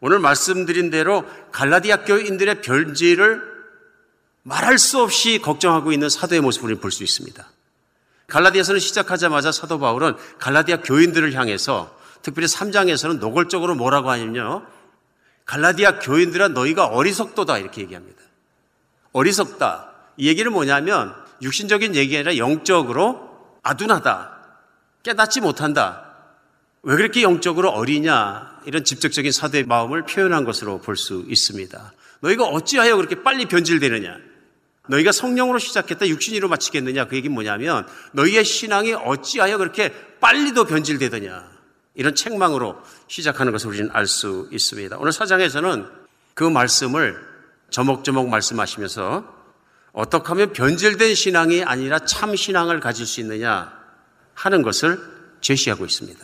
[0.00, 3.42] 오늘 말씀드린 대로 갈라디아 교인들의 변질을
[4.42, 7.46] 말할 수 없이 걱정하고 있는 사도의 모습을 볼 수 있습니다.
[8.26, 14.66] 갈라디아서는 시작하자마자 사도 바울은 갈라디아 교인들을 향해서 특별히 3장에서는 노골적으로 뭐라고 하냐면요.
[15.50, 18.22] 갈라디아 교인들아 너희가 어리석도다 이렇게 얘기합니다.
[19.10, 19.90] 어리석다.
[20.16, 24.30] 이 얘기는 뭐냐면 육신적인 얘기 아니라 영적으로 아둔하다.
[25.02, 26.06] 깨닫지 못한다.
[26.84, 28.60] 왜 그렇게 영적으로 어리냐?
[28.64, 31.92] 이런 직접적인 사도의 마음을 표현한 것으로 볼 수 있습니다.
[32.20, 34.18] 너희가 어찌하여 그렇게 빨리 변질되느냐?
[34.88, 37.08] 너희가 성령으로 시작했다 육신으로 마치겠느냐?
[37.08, 41.49] 그 얘기는 뭐냐면 너희의 신앙이 어찌하여 그렇게 빨리도 변질되더냐?
[41.94, 42.76] 이런 책망으로
[43.08, 44.96] 시작하는 것을 우리는 알 수 있습니다.
[44.98, 45.86] 오늘 사장에서는
[46.34, 47.20] 그 말씀을
[47.70, 49.40] 저목저목 말씀하시면서
[49.92, 53.72] 어떻게 하면 변질된 신앙이 아니라 참 신앙을 가질 수 있느냐
[54.34, 55.00] 하는 것을
[55.40, 56.18] 제시하고 있습니다.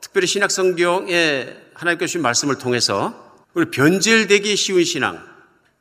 [0.00, 5.26] 특별히 신약 성경에 하나님께 주신 말씀을 통해서 우리 변질되기 쉬운 신앙,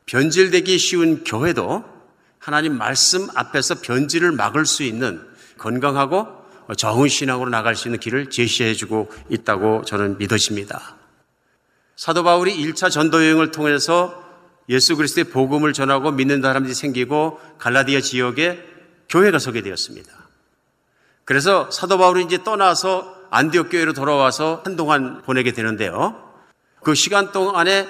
[0.06, 1.84] 변질되기 쉬운 교회도
[2.40, 5.22] 하나님 말씀 앞에서 변질을 막을 수 있는
[5.58, 6.28] 건강하고
[6.74, 10.96] 좋은 신앙으로 나갈 수 있는 길을 제시해 주고 있다고 저는 믿어집니다.
[11.96, 14.24] 사도 바울이 1차 전도 여행을 통해서
[14.70, 18.64] 예수 그리스도의 복음을 전하고 믿는 사람들이 생기고 갈라디아 지역에
[19.10, 20.12] 교회가 서게 되었습니다.
[21.24, 26.22] 그래서 사도 바울이 이제 떠나서 안디옥 교회로 돌아와서 한동안 보내게 되는데요.
[26.84, 27.88] 그 시간 동안에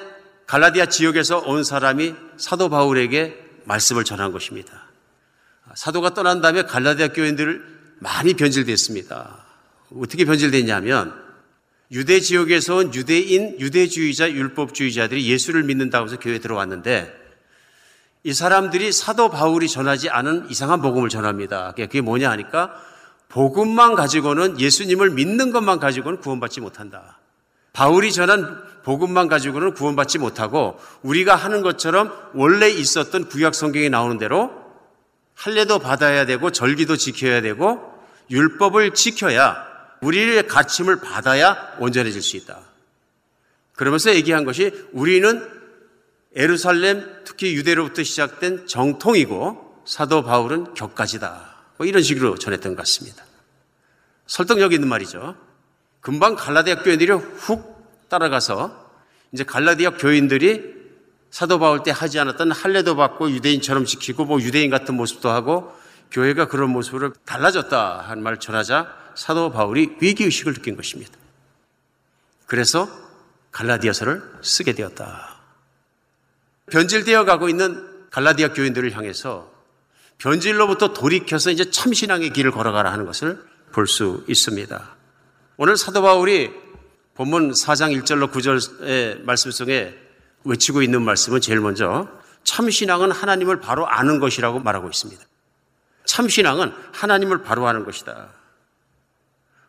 [0.47, 4.85] 갈라디아 지역에서 온 사람이 사도 바울에게 말씀을 전한 것입니다.
[5.73, 7.74] 사도가 떠난 다음에 갈라디아 교인들
[8.05, 9.43] 많이 변질됐습니다.
[9.99, 11.13] 어떻게 변질됐냐면
[11.91, 17.11] 유대 지역에서 온 유대인, 유대주의자, 율법주의자들이 예수를 믿는다고 해서 교회에 들어왔는데
[18.23, 21.73] 이 사람들이 사도 바울이 전하지 않은 이상한 복음을 전합니다.
[21.75, 22.73] 그게 뭐냐 하니까
[23.27, 27.19] 복음만 가지고는 예수님을 믿는 것만 가지고는 구원받지 못한다.
[27.73, 34.51] 바울이 전한 복음만 가지고는 구원받지 못하고 우리가 하는 것처럼 원래 있었던 구약 성경에 나오는 대로
[35.33, 37.94] 할례도 받아야 되고 절기도 지켜야 되고
[38.29, 39.65] 율법을 지켜야
[40.01, 42.59] 우리의 가침을 받아야 온전해질 수 있다.
[43.73, 45.49] 그러면서 얘기한 것이 우리는
[46.35, 51.55] 에루살렘 특히 유대로부터 시작된 정통이고 사도 바울은 격가지다.
[51.77, 53.23] 뭐 이런 식으로 전했던 것 같습니다.
[54.27, 55.35] 설득력 있는 말이죠.
[56.01, 58.91] 금방 갈라디아 교인들이 훅 따라가서
[59.31, 60.75] 이제 갈라디아 교인들이
[61.31, 65.75] 사도 바울 때 하지 않았던 할례도 받고 유대인처럼 지키고 뭐 유대인 같은 모습도 하고
[66.15, 71.11] 교회가 그런 모습으로 달라졌다 한 말 전하자 사도 바울이 위기의식을 느낀 것입니다.
[72.47, 72.87] 그래서
[73.51, 75.35] 갈라디아서를 쓰게 되었다.
[76.71, 79.51] 변질되어 가고 있는 갈라디아 교인들을 향해서
[80.17, 83.43] 변질로부터 돌이켜서 이제 참신앙의 길을 걸어가라 하는 것을
[83.73, 84.95] 볼 수 있습니다.
[85.57, 86.51] 오늘 사도 바울이
[87.15, 89.97] 본문 4장 1절로 9절의 말씀 속에
[90.45, 92.07] 외치고 있는 말씀은 제일 먼저
[92.45, 95.21] 참신앙은 하나님을 바로 아는 것이라고 말하고 있습니다.
[96.05, 98.29] 참신앙은 하나님을 바로 아는 것이다.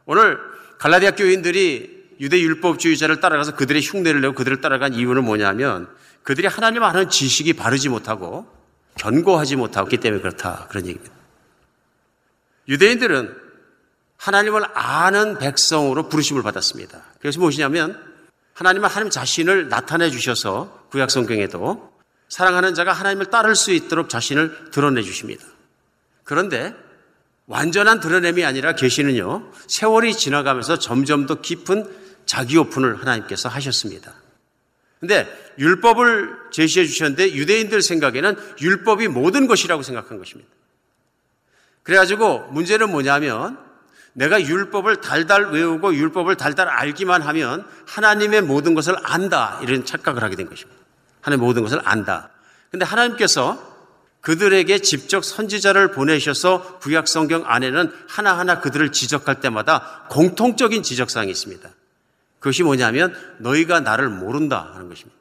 [0.05, 0.39] 오늘
[0.79, 5.89] 갈라디아 교인들이 유대 율법주의자를 따라가서 그들의 흉내를 내고 그들을 따라간 이유는 뭐냐면
[6.23, 8.47] 그들이 하나님 아는 지식이 바르지 못하고
[8.97, 10.67] 견고하지 못하기 때문에 그렇다.
[10.69, 11.15] 그런 얘기입니다.
[12.69, 13.37] 유대인들은
[14.17, 17.03] 하나님을 아는 백성으로 부르심을 받았습니다.
[17.21, 18.03] 그래서 무엇이냐면
[18.55, 21.93] 하나님은 하나님 자신을 나타내 주셔서 구약 성경에도
[22.29, 25.45] 사랑하는 자가 하나님을 따를 수 있도록 자신을 드러내 주십니다.
[26.27, 26.75] 그런데
[27.47, 31.89] 완전한 드러냄이 아니라 계시는요, 세월이 지나가면서 점점 더 깊은
[32.27, 34.13] 자기 오픈을 하나님께서 하셨습니다.
[34.99, 35.27] 근데
[35.59, 40.51] 율법을 제시해 주셨는데 유대인들 생각에는 율법이 모든 것이라고 생각한 것입니다.
[41.85, 43.59] 그래가지고 문제는 뭐냐면
[44.13, 49.61] 내가 율법을 달달 외우고 율법을 달달 알기만 하면 하나님의 모든 것을 안다.
[49.63, 50.81] 이런 착각을 하게 된 것입니다.
[51.21, 52.31] 하나님의 모든 것을 안다.
[52.73, 53.76] 근데 하나님께서
[54.27, 61.71] 그들에게 직접 선지자를 보내셔서 구약 성경 안에는 하나하나 그들을 지적할 때마다 공통적인 지적사항이 있습니다.
[62.41, 65.17] 그것이 뭐냐면 너희가 나를 모른다 하는 것입니다.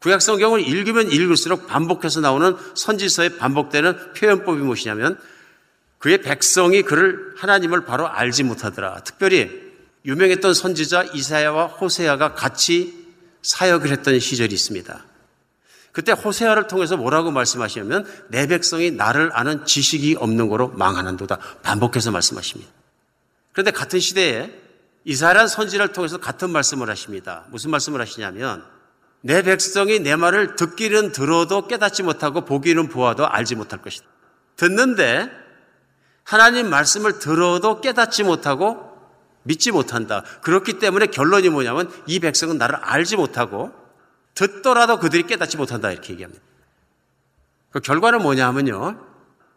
[0.00, 5.16] 구약 성경을 읽으면 읽을수록 반복해서 나오는 선지서에 반복되는 표현법이 무엇이냐면
[6.00, 9.04] 그의 백성이 그를 하나님을 바로 알지 못하더라.
[9.04, 9.48] 특별히
[10.06, 13.06] 유명했던 선지자 이사야와 호세아가 같이
[13.42, 15.13] 사역을 했던 시절이 있습니다.
[15.94, 21.38] 그때 호세아를 통해서 뭐라고 말씀하시냐면 내 백성이 나를 아는 지식이 없는 거로 망하는도다.
[21.62, 22.70] 반복해서 말씀하십니다.
[23.52, 24.50] 그런데 같은 시대에
[25.04, 27.44] 이사야란 선지를 통해서 같은 말씀을 하십니다.
[27.50, 28.64] 무슨 말씀을 하시냐면
[29.20, 34.04] 내 백성이 내 말을 듣기는 들어도 깨닫지 못하고 보기는 보아도 알지 못할 것이다.
[34.56, 35.30] 듣는데
[36.24, 38.98] 하나님 말씀을 들어도 깨닫지 못하고
[39.44, 40.24] 믿지 못한다.
[40.42, 43.83] 그렇기 때문에 결론이 뭐냐면 이 백성은 나를 알지 못하고
[44.34, 46.42] 듣더라도 그들이 깨닫지 못한다 이렇게 얘기합니다.
[47.70, 49.00] 그 결과는 뭐냐 하면요.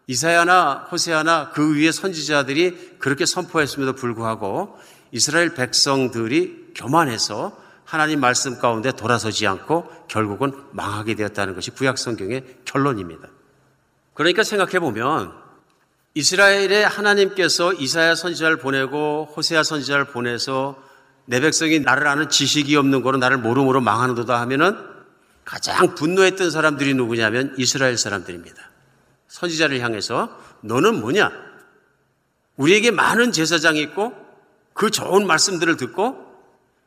[0.07, 4.77] 이사야나 호세아나 그 위에 선지자들이 그렇게 선포했음에도 불구하고
[5.11, 13.29] 이스라엘 백성들이 교만해서 하나님 말씀 가운데 돌아서지 않고 결국은 망하게 되었다는 것이 구약 성경의 결론입니다.
[14.13, 15.33] 그러니까 생각해 보면
[16.13, 20.81] 이스라엘의 하나님께서 이사야 선지자를 보내고 호세아 선지자를 보내서
[21.27, 24.77] 내 백성이 나를 아는 지식이 없는 거로 나를 모름으로 망하는도다 하면은
[25.43, 28.57] 가장 분노했던 사람들이 누구냐면 이스라엘 사람들입니다.
[29.27, 30.29] 선지자를 향해서
[30.61, 31.31] 너는 뭐냐?
[32.55, 34.13] 우리에게 많은 제사장이 있고
[34.73, 36.17] 그 좋은 말씀들을 듣고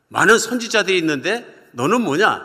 [0.09, 2.41] 많은 선지자들이 있는데 너는 뭐냐?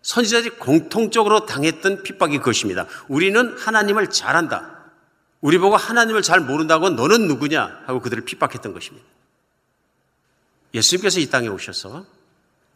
[0.00, 2.86] 선지자들이 공통적으로 당했던 핍박이 그것입니다.
[3.08, 4.72] 우리는 하나님을 잘한다.
[5.42, 7.82] 우리 보고 하나님을 잘 모른다고 너는 누구냐?
[7.86, 9.06] 하고 그들을 핍박했던 것입니다.
[10.74, 12.06] 예수님께서 이 땅에 오셔서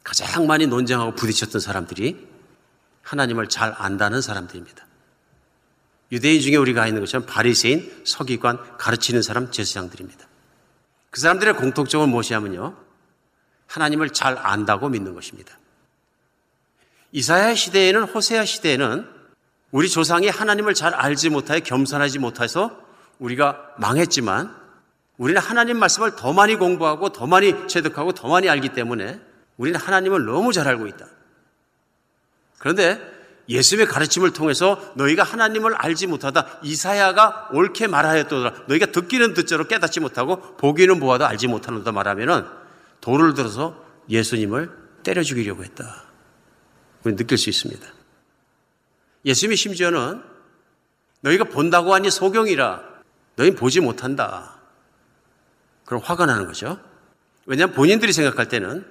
[0.04, 2.26] 가장 많이 논쟁하고 부딪혔던 사람들이
[3.02, 4.86] 하나님을 잘 안다는 사람들입니다.
[6.12, 10.26] 유대인 중에 우리가 있는 것처럼 바리새인, 서기관, 가르치는 사람, 제사장들입니다.
[11.10, 12.76] 그 사람들의 공통점은 무엇이냐면요.
[13.66, 15.58] 하나님을 잘 안다고 믿는 것입니다.
[17.12, 19.08] 이사야 시대에는 호세아 시대에는
[19.72, 22.78] 우리 조상이 하나님을 잘 알지 못하여 겸손하지 못해서
[23.18, 24.54] 우리가 망했지만
[25.18, 29.20] 우리는 하나님 말씀을 더 많이 공부하고 더 많이 체득하고 더 많이 알기 때문에
[29.56, 31.06] 우리는 하나님을 너무 잘 알고 있다.
[32.58, 33.00] 그런데
[33.48, 40.56] 예수님의 가르침을 통해서 너희가 하나님을 알지 못하다 이사야가 옳게 말하였더라 너희가 듣기는 듣자로 깨닫지 못하고
[40.56, 42.44] 보기는 보아도 알지 못하는다 말하면은
[43.00, 44.70] 돌을 들어서 예수님을
[45.04, 46.04] 때려 죽이려고 했다.
[47.04, 47.86] 우리 느낄 수 있습니다.
[49.24, 50.22] 예수님이 심지어는
[51.20, 52.82] 너희가 본다고 하니 소경이라
[53.36, 54.55] 너희 보지 못한다.
[55.86, 56.78] 그럼 화가 나는 거죠.
[57.46, 58.84] 왜냐하면 본인들이 생각할 때는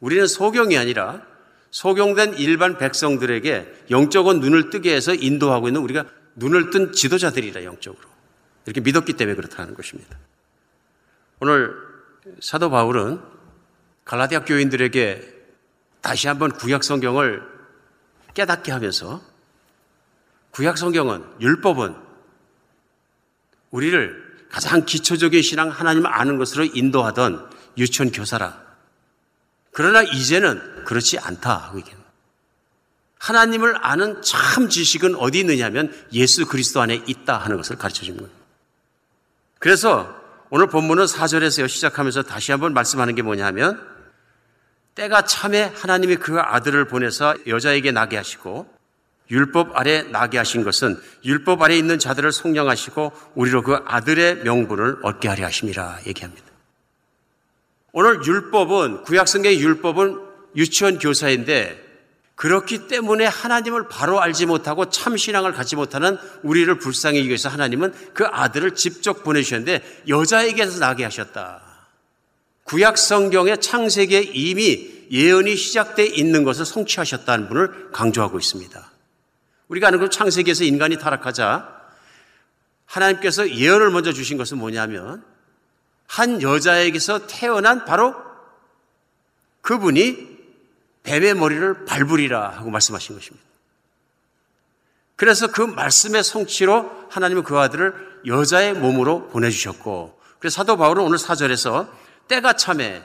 [0.00, 1.22] 우리는 소경이 아니라
[1.70, 6.04] 소경된 일반 백성들에게 영적인 눈을 뜨게 해서 인도하고 있는 우리가
[6.36, 8.08] 눈을 뜬 지도자들이라 영적으로.
[8.66, 10.16] 이렇게 믿었기 때문에 그렇다는 것입니다.
[11.40, 11.74] 오늘
[12.40, 13.20] 사도 바울은
[14.04, 15.32] 갈라디아 교인들에게
[16.02, 17.42] 다시 한번 구약 성경을
[18.34, 19.22] 깨닫게 하면서
[20.50, 21.96] 구약 성경은 율법은
[23.70, 28.60] 우리를 가장 기초적인 신앙 하나님을 아는 것으로 인도하던 유치원 교사라.
[29.72, 32.12] 그러나 이제는 그렇지 않다 하고 얘기합니다.
[33.18, 38.32] 하나님을 아는 참 지식은 어디 있느냐면 예수 그리스도 안에 있다 하는 것을 가르쳐 주는 거예요.
[39.58, 40.14] 그래서
[40.50, 43.80] 오늘 본문은 4절에서 시작하면서 다시 한번 말씀하는 게 뭐냐면
[44.94, 48.68] 때가 참에 하나님이 그 아들을 보내서 여자에게 나게 하시고
[49.30, 55.28] 율법 아래 나게 하신 것은 율법 아래 있는 자들을 속량하시고 우리로 그 아들의 명분을 얻게
[55.28, 56.46] 하려 하심이라 얘기합니다.
[57.92, 60.20] 오늘 율법은 구약성경의 율법은
[60.56, 61.82] 유치원 교사인데
[62.34, 68.26] 그렇기 때문에 하나님을 바로 알지 못하고 참 신앙을 갖지 못하는 우리를 불쌍히 위해서 하나님은 그
[68.26, 71.62] 아들을 직접 보내주셨는데 여자에게서 나게 하셨다.
[72.64, 78.91] 구약 성경의 창세기에 이미 예언이 시작돼 있는 것을 성취하셨다는 분을 강조하고 있습니다.
[79.72, 81.80] 우리가 아는 그 창세기에서 인간이 타락하자
[82.84, 85.24] 하나님께서 예언을 먼저 주신 것은 뭐냐면
[86.06, 88.14] 한 여자에게서 태어난 바로
[89.62, 90.30] 그분이
[91.04, 93.46] 뱀의 머리를 밟으리라 하고 말씀하신 것입니다.
[95.16, 101.90] 그래서 그 말씀의 성취로 하나님은 그 아들을 여자의 몸으로 보내주셨고, 그래서 사도 바울은 오늘 사절에서
[102.28, 103.02] 때가 참에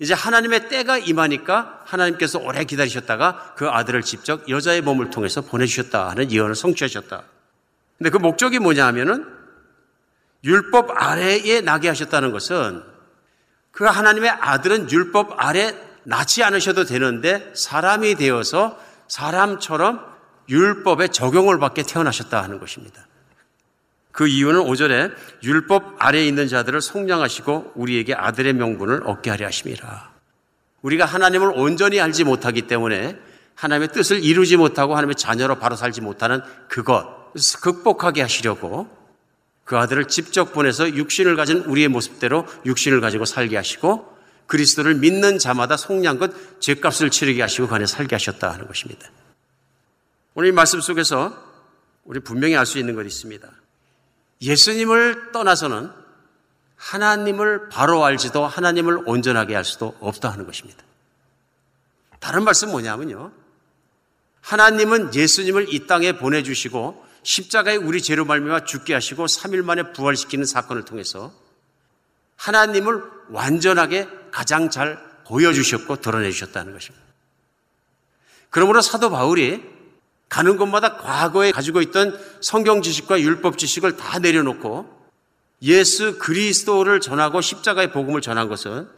[0.00, 6.32] 이제 하나님의 때가 임하니까 하나님께서 오래 기다리셨다가 그 아들을 직접 여자의 몸을 통해서 보내주셨다 하는
[6.32, 7.22] 예언을 성취하셨다.
[7.98, 9.26] 근데 그 목적이 뭐냐 하면은
[10.42, 12.82] 율법 아래에 나게 하셨다는 것은
[13.70, 15.74] 그 하나님의 아들은 율법 아래
[16.04, 18.78] 낳지 않으셔도 되는데 사람이 되어서
[19.08, 20.04] 사람처럼
[20.48, 23.06] 율법의 적용을 받게 태어나셨다 하는 것입니다.
[24.14, 25.12] 그 이유는 5절에
[25.42, 30.14] 율법 아래에 있는 자들을 속량하시고 우리에게 아들의 명분을 얻게 하려 하심이라.
[30.82, 33.18] 우리가 하나님을 온전히 알지 못하기 때문에
[33.56, 38.88] 하나님의 뜻을 이루지 못하고 하나님의 자녀로 바로 살지 못하는 그것, 극복하게 하시려고
[39.64, 45.76] 그 아들을 직접 보내서 육신을 가진 우리의 모습대로 육신을 가지고 살게 하시고 그리스도를 믿는 자마다
[45.76, 49.10] 속량껏 죄값을 치르게 하시고 그 안에 살게 하셨다 하는 것입니다.
[50.34, 51.36] 오늘 이 말씀 속에서
[52.04, 53.63] 우리 분명히 알 수 있는 것이 있습니다.
[54.44, 55.90] 예수님을 떠나서는
[56.76, 60.84] 하나님을 바로 알지도 하나님을 온전하게 할 수도 없다 하는 것입니다.
[62.20, 63.32] 다른 말씀 뭐냐면요.
[64.42, 70.84] 하나님은 예수님을 이 땅에 보내주시고 십자가에 우리 죄로 말미암아 죽게 하시고 3일 만에 부활시키는 사건을
[70.84, 71.32] 통해서
[72.36, 77.04] 하나님을 완전하게 가장 잘 보여주셨고 드러내주셨다는 것입니다.
[78.50, 79.73] 그러므로 사도 바울이
[80.34, 84.84] 가는 곳마다 과거에 가지고 있던 성경 지식과 율법 지식을 다 내려놓고
[85.62, 88.88] 예수 그리스도를 전하고 십자가의 복음을 전한 것은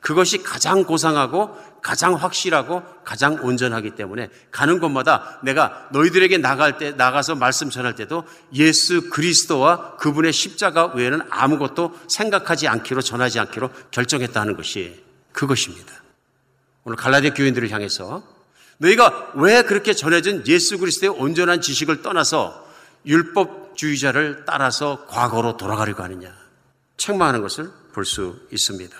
[0.00, 7.36] 그것이 가장 고상하고 가장 확실하고 가장 온전하기 때문에 가는 곳마다 내가 너희들에게 나갈 때 나가서
[7.36, 8.24] 말씀 전할 때도
[8.54, 15.92] 예수 그리스도와 그분의 십자가 외에는 아무것도 생각하지 않기로 전하지 않기로 결정했다는 것이 그것입니다.
[16.82, 18.39] 오늘 갈라디아 교인들을 향해서
[18.80, 22.66] 너희가 왜 그렇게 전해진 예수 그리스도의 온전한 지식을 떠나서
[23.06, 26.34] 율법주의자를 따라서 과거로 돌아가려고 하느냐?
[26.96, 28.96] 책망하는 것을 볼 수 있습니다.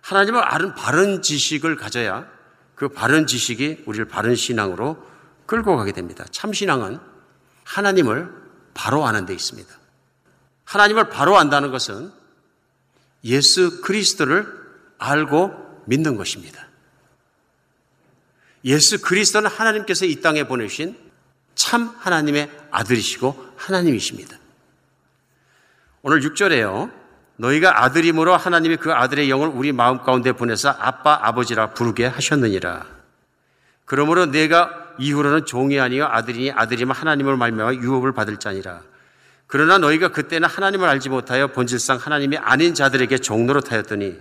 [0.00, 2.26] 하나님을 아는 바른 지식을 가져야
[2.74, 5.02] 그 바른 지식이 우리를 바른 신앙으로
[5.46, 6.24] 끌고 가게 됩니다.
[6.30, 6.98] 참 신앙은
[7.64, 8.30] 하나님을
[8.74, 9.72] 바로 아는 데 있습니다.
[10.64, 12.12] 하나님을 바로 안다는 것은
[13.24, 14.46] 예수 그리스도를
[14.98, 16.63] 알고 믿는 것입니다.
[18.64, 20.96] 예수 그리스도는 하나님께서 이 땅에 보내신
[21.54, 24.38] 참 하나님의 아들이시고 하나님이십니다.
[26.02, 26.90] 오늘 6절에요.
[27.36, 32.86] 너희가 아들이므로 하나님이 그 아들의 영을 우리 마음 가운데 보내서 아빠 아버지라 부르게 하셨느니라.
[33.84, 38.82] 그러므로 내가 이후로는 종이 아니요 아들이니 아들이면 하나님을 말미암아 유업을 받을 자니라.
[39.46, 44.18] 그러나 너희가 그때는 하나님을 알지 못하여 본질상 하나님이 아닌 자들에게 종로로 타였더니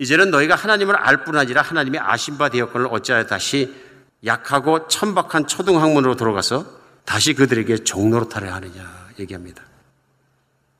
[0.00, 3.72] 이제는 너희가 하나님을 알 뿐 아니라 하나님의 아신 바 되었건을 어찌하여 다시
[4.24, 6.66] 약하고 천박한 초등학문으로 들어가서
[7.04, 9.62] 다시 그들에게 종로로 타려 하느냐 얘기합니다.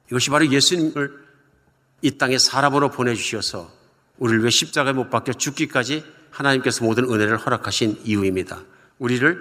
[0.08, 1.12] 이것이 바로 예수님을
[2.02, 3.70] 이 땅에 사람으로 보내주셔서
[4.18, 8.62] 우리를 왜 십자가에 못 박혀 죽기까지 하나님께서 모든 은혜를 허락하신 이유입니다.
[8.98, 9.38] 우리를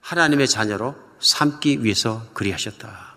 [0.00, 3.09] 하나님의 자녀로 삼기 위해서 그리하셨다.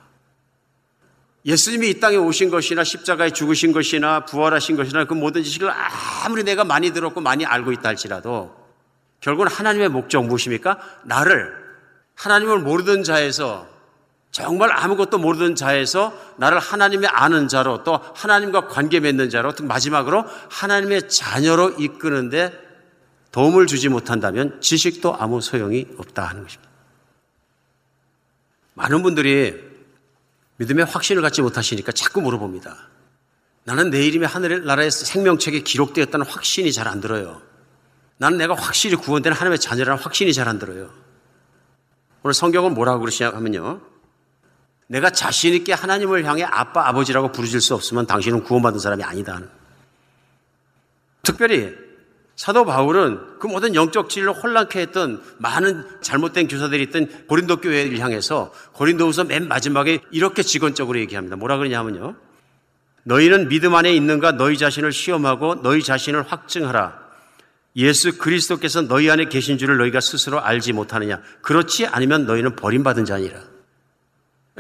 [1.46, 5.70] 예수님이 이 땅에 오신 것이나 십자가에 죽으신 것이나 부활하신 것이나 그 모든 지식을
[6.24, 8.56] 아무리 내가 많이 들었고 많이 알고 있다 할지라도
[9.20, 10.80] 결국은 하나님의 목적 무엇입니까?
[11.04, 11.54] 나를
[12.16, 13.68] 하나님을 모르던 자에서
[14.32, 20.26] 정말 아무것도 모르던 자에서 나를 하나님의 아는 자로 또 하나님과 관계 맺는 자로 또 마지막으로
[20.50, 22.52] 하나님의 자녀로 이끄는데
[23.32, 26.72] 도움을 주지 못한다면 지식도 아무 소용이 없다 하는 것입니다.
[28.76, 29.73] 많은 분들이
[30.58, 32.76] 믿음의 확신을 갖지 못하시니까 자꾸 물어봅니다.
[33.66, 37.41] 나는 내일이면 하늘 나라의 생명책에 기록되었다는 확신이 잘 안 들어요.
[38.18, 40.89] 나는 내가 확실히 구원된 하나님의 자녀라는 확신이 잘 안 들어요.
[42.24, 43.82] 오늘 성경은 뭐라고 그러시냐면요.
[44.88, 49.41] 내가 자신 있게 하나님을 향해 아빠, 아버지라고 부르질 수 없으면 당신은 구원받은 사람이 아니다.
[51.24, 51.74] 특별히
[52.36, 58.52] 사도 바울은 그 모든 영적 진리를 혼란케 했던 많은 잘못된 교사들이 있던 고린도 교회를 향해서
[58.74, 61.36] 고린도후서 맨 마지막에 이렇게 직원적으로 얘기합니다.
[61.36, 62.16] 뭐라 그러냐면요.
[63.04, 67.04] 너희는 믿음 안에 있는가 너희 자신을 시험하고 너희 자신을 확증하라.
[67.76, 71.22] 예수 그리스도께서 너희 안에 계신 줄을 너희가 스스로 알지 못하느냐.
[71.42, 73.40] 그렇지 않으면 너희는 버림받은 자니라.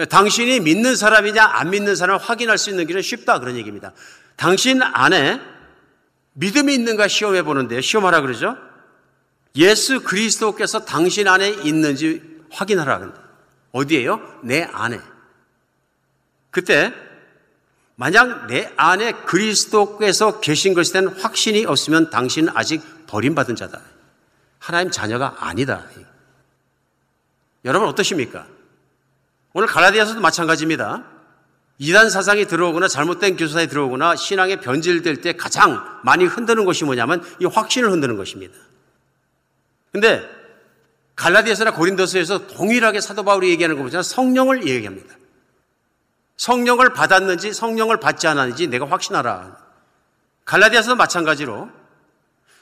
[0.09, 3.93] 당신이 믿는 사람이냐 안 믿는 사람을 확인할 수 있는 길은 쉽다 그런 얘기입니다.
[4.35, 5.39] 당신 안에
[6.33, 8.57] 믿음이 있는가 시험해 보는데 시험하라 그러죠.
[9.55, 12.21] 예수 그리스도께서 당신 안에 있는지
[12.51, 13.21] 확인하라 그런다.
[13.71, 14.39] 어디에요?
[14.43, 14.99] 내 안에.
[16.49, 16.93] 그때
[17.95, 23.81] 만약 내 안에 그리스도께서 계신 것에 대한 확신이 없으면 당신은 아직 버림받은 자다.
[24.59, 25.85] 하나님 자녀가 아니다.
[27.65, 28.47] 여러분 어떠십니까?
[29.53, 31.12] 오늘 갈라디아서도 마찬가지입니다.
[31.79, 37.45] 이단 사상이 들어오거나 잘못된 교사에 들어오거나 신앙에 변질될 때 가장 많이 흔드는 것이 뭐냐면 이
[37.45, 38.55] 확신을 흔드는 것입니다.
[39.91, 40.23] 근데
[41.15, 44.03] 갈라디아서나 고린도서에서 동일하게 사도 바울이 얘기하는 거 보잖아요.
[44.03, 45.15] 성령을 얘기합니다.
[46.37, 49.57] 성령을 받았는지 성령을 받지 않았는지 내가 확신하라.
[50.45, 51.69] 갈라디아서도 마찬가지로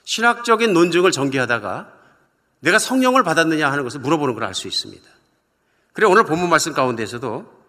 [0.03, 1.91] 신학적인 논증을 전개하다가
[2.59, 5.03] 내가 성령을 받았느냐 하는 것을 물어보는 걸 알 수 있습니다.
[5.93, 7.61] 그래 오늘 본문 말씀 가운데서도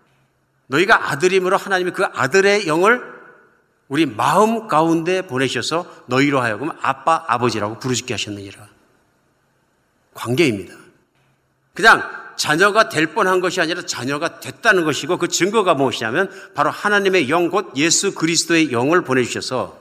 [0.72, 3.02] 너희가 아들임으로 하나님이 그 아들의 영을
[3.88, 8.68] 우리 마음 가운데 보내셔서 너희로 하여금 아빠 아버지라고 부르짖게 하셨느니라.
[10.14, 10.74] 관계입니다.
[11.74, 12.02] 그냥
[12.36, 17.72] 자녀가 될 뻔한 것이 아니라 자녀가 됐다는 것이고 그 증거가 무엇이냐면 바로 하나님의 영 곧
[17.76, 19.78] 예수 그리스도의 영을 보내주셔서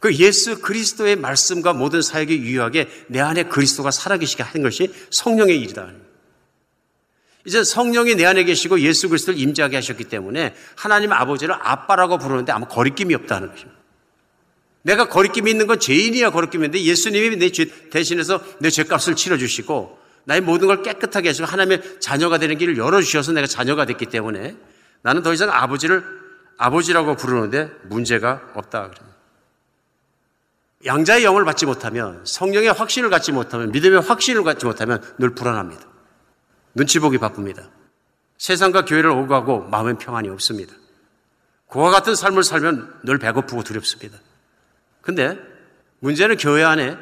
[0.00, 5.88] 그 예수 그리스도의 말씀과 모든 사역이 유효하게 내 안에 그리스도가 살아계시게 하는 것이 성령의 일이다.
[7.46, 12.66] 이제 성령이 내 안에 계시고 예수 그리스도를 임재하게 하셨기 때문에 하나님 아버지를 아빠라고 부르는데 아무
[12.66, 13.78] 거리낌이 없다는 것입니다.
[14.82, 20.40] 내가 거리낌이 있는 건 죄인이야 거리낌이 있는데 예수님이 내 죄 대신해서 내 죄값을 치러주시고 나의
[20.40, 24.56] 모든 걸 깨끗하게 하시고 하나님의 자녀가 되는 길을 열어주셔서 내가 자녀가 됐기 때문에
[25.02, 26.02] 나는 더 이상 아버지를
[26.56, 28.90] 아버지라고 부르는데 문제가 없다.
[30.86, 35.93] 양자의 영을 받지 못하면 성령의 확신을 갖지 못하면 믿음의 확신을 갖지 못하면 늘 불안합니다.
[36.74, 37.68] 눈치 보기 바쁩니다.
[38.38, 40.74] 세상과 교회를 오가고 마음엔 평안이 없습니다.
[41.68, 44.18] 그와 같은 삶을 살면 늘 배고프고 두렵습니다.
[45.00, 45.38] 근데
[46.00, 46.96] 문제는 교회 안에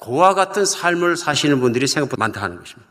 [0.00, 2.88] 그와 같은 삶을 사시는 분들이 생각보다 많다 하는 것입니다.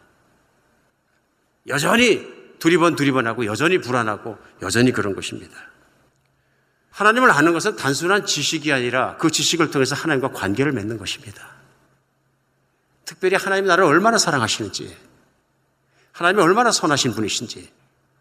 [1.68, 2.28] 여전히
[2.60, 5.56] 두리번 두리번하고 여전히 불안하고 여전히 그런 것입니다.
[6.92, 11.50] 하나님을 아는 것은 단순한 지식이 아니라 그 지식을 통해서 하나님과 관계를 맺는 것입니다.
[13.04, 14.96] 특별히 하나님 나를 얼마나 사랑하시는지,
[16.16, 17.70] 하나님이 얼마나 선하신 분이신지,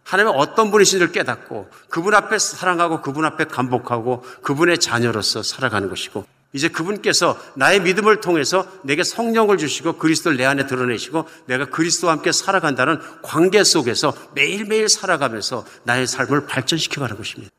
[0.02, 6.68] 하나님은 어떤 분이신지를 깨닫고 그분 앞에 사랑하고 그분 앞에 감복하고 그분의 자녀로서 살아가는 것이고 이제
[6.68, 13.00] 그분께서 나의 믿음을 통해서 내게 성령을 주시고 그리스도를 내 안에 드러내시고 내가 그리스도와 함께 살아간다는
[13.22, 17.52] 관계 속에서 매일매일 살아가면서 나의 삶을 발전시켜 가는 것입니다.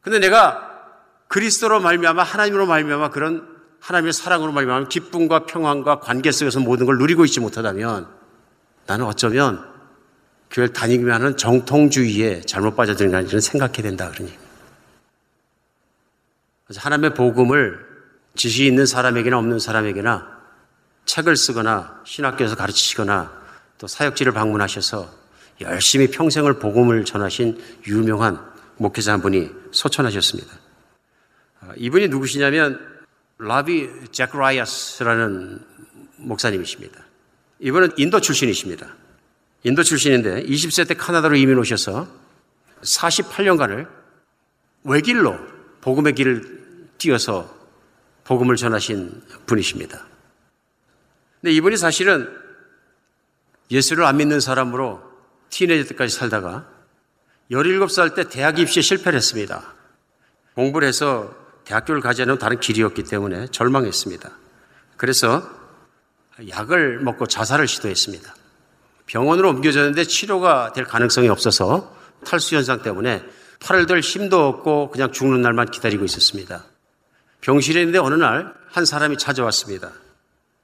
[0.00, 0.70] 근데 내가
[1.28, 3.53] 그리스도로 말미암아 하나님으로 말미암아 그런
[3.84, 8.08] 하나님의 사랑으로 말미암아 기쁨과 평안과 관계 속에서 모든 걸 누리고 있지 못하다면
[8.86, 9.62] 나는 어쩌면
[10.50, 14.32] 교회를 다니기만 하는 정통주의에 잘못 빠져드는 거 아닌지는 생각해야 된다 그러니.
[16.64, 17.78] 그래서 하나님의 복음을
[18.36, 20.34] 지식이 있는 사람에게나 없는 사람에게나
[21.04, 23.32] 책을 쓰거나 신학교에서 가르치시거나
[23.76, 25.10] 또 사역지를 방문하셔서
[25.60, 28.40] 열심히 평생을 복음을 전하신 유명한
[28.78, 30.54] 목회자 한 분이 소천하셨습니다.
[31.60, 32.93] 아, 이분이 누구시냐면
[33.38, 35.60] 라비 제크라이아스라는
[36.18, 37.04] 목사님이십니다.
[37.58, 38.94] 이분은 인도 출신이십니다.
[39.64, 42.06] 인도 출신인데 20세 때 카나다로 이민 오셔서
[42.82, 43.88] 48년간을
[44.84, 45.38] 외길로
[45.80, 47.52] 복음의 길을 뛰어서
[48.24, 50.06] 복음을 전하신 분이십니다.
[51.40, 52.30] 근데 이분이 사실은
[53.70, 55.02] 예수를 안 믿는 사람으로
[55.50, 56.68] 티네이저 때까지 살다가
[57.50, 59.74] 17살 때 대학 입시에 실패를 했습니다.
[60.54, 64.30] 공부를 해서 대학교를 가지 않으면 다른 길이었기 때문에 절망했습니다.
[64.96, 65.42] 그래서
[66.48, 68.34] 약을 먹고 자살을 시도했습니다.
[69.06, 71.94] 병원으로 옮겨졌는데 치료가 될 가능성이 없어서
[72.24, 73.22] 탈수 현상 때문에
[73.60, 76.64] 팔을 들 힘도 없고 그냥 죽는 날만 기다리고 있었습니다.
[77.40, 79.92] 병실에 있는데 어느 날 한 사람이 찾아왔습니다.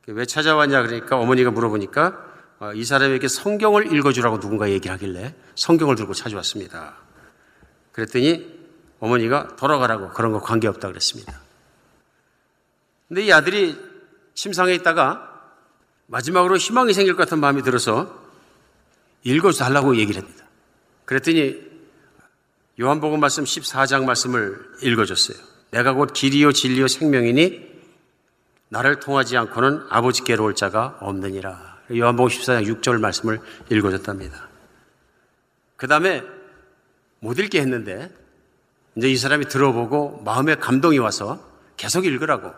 [0.08, 2.26] 왜 찾아왔냐 그러니까 어머니가 물어보니까
[2.58, 6.96] 어, 이 사람에게 성경을 읽어주라고 누군가 얘기하길래 성경을 들고 찾아왔습니다.
[7.92, 8.59] 그랬더니
[9.00, 11.40] 어머니가 돌아가라고 그런 거 관계없다 그랬습니다.
[13.08, 13.76] 근데 이 아들이
[14.34, 15.26] 침상에 있다가
[16.06, 18.20] 마지막으로 희망이 생길 것 같은 마음이 들어서
[19.24, 20.44] 읽어달라고 얘기를 합니다.
[21.04, 21.68] 그랬더니
[22.80, 25.36] 요한복음 말씀 14장 말씀을 읽어줬어요.
[25.70, 27.68] 내가 곧 길이요 진리요 생명이니
[28.68, 31.80] 나를 통하지 않고는 아버지께로 올 자가 없느니라.
[31.94, 33.40] 요한복음 14장 6절 말씀을
[33.70, 34.48] 읽어줬답니다.
[35.76, 36.22] 그 다음에
[37.18, 38.10] 못 읽게 했는데
[38.96, 41.38] 이제 이 사람이 들어보고 마음에 감동이 와서
[41.76, 42.52] 계속 읽으라고.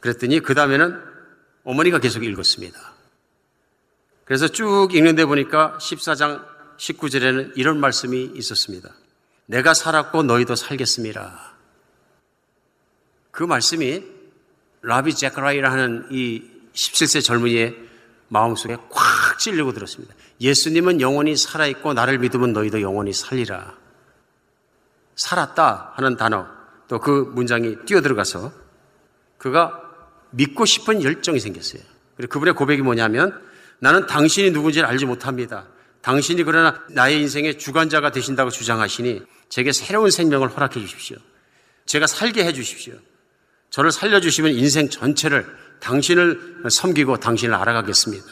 [0.00, 1.00] 그랬더니 그 다음에는
[1.64, 2.78] 어머니가 계속 읽었습니다.
[4.24, 6.44] 그래서 쭉 읽는데 보니까 14장
[6.78, 8.90] 19절에는 이런 말씀이 있었습니다.
[9.46, 11.54] 내가 살았고 너희도 살겠습니다.
[13.30, 14.02] 그 말씀이
[14.82, 16.42] 라비 제카라이라 하는 이
[16.72, 17.76] 17세 젊은이의
[18.28, 20.14] 마음속에 꽉 찔리고 들었습니다.
[20.40, 23.85] 예수님은 영원히 살아있고 나를 믿으면 너희도 영원히 살리라.
[25.16, 26.46] 살았다 하는 단어
[26.88, 28.52] 또 그 문장이 뛰어들어가서
[29.38, 29.82] 그가
[30.30, 31.82] 믿고 싶은 열정이 생겼어요.
[32.16, 33.40] 그리고 그분의 고백이 뭐냐면
[33.78, 35.66] 나는 당신이 누군지를 알지 못합니다.
[36.00, 41.16] 당신이 그러나 나의 인생의 주관자가 되신다고 주장하시니 제게 새로운 생명을 허락해 주십시오.
[41.86, 42.94] 제가 살게 해 주십시오.
[43.70, 45.46] 저를 살려주시면 인생 전체를
[45.80, 48.26] 당신을 섬기고 당신을 알아가겠습니다.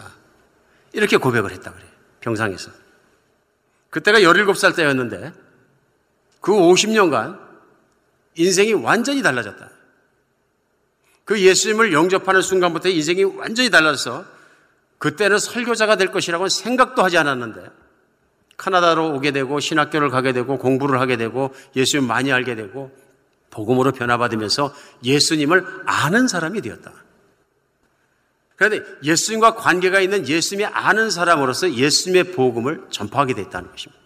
[0.92, 1.88] 이렇게 고백을 했다 그래요.
[2.20, 2.70] 병상에서.
[3.90, 5.32] 그때가 17살 때였는데
[6.44, 7.38] 그 50년간
[8.34, 9.70] 인생이 완전히 달라졌다.
[11.24, 14.26] 그 예수님을 영접하는 순간부터 인생이 완전히 달라서
[14.98, 17.64] 그때는 설교자가 될 것이라고 생각도 하지 않았는데
[18.58, 22.94] 카나다로 오게 되고 신학교를 가게 되고 공부를 하게 되고 예수님 많이 알게 되고
[23.48, 26.92] 복음으로 변화받으면서 예수님을 아는 사람이 되었다.
[28.56, 34.03] 그런데 예수님과 관계가 있는 예수님이 아는 사람으로서 예수님의 복음을 전파하게 됐다는 것입니다.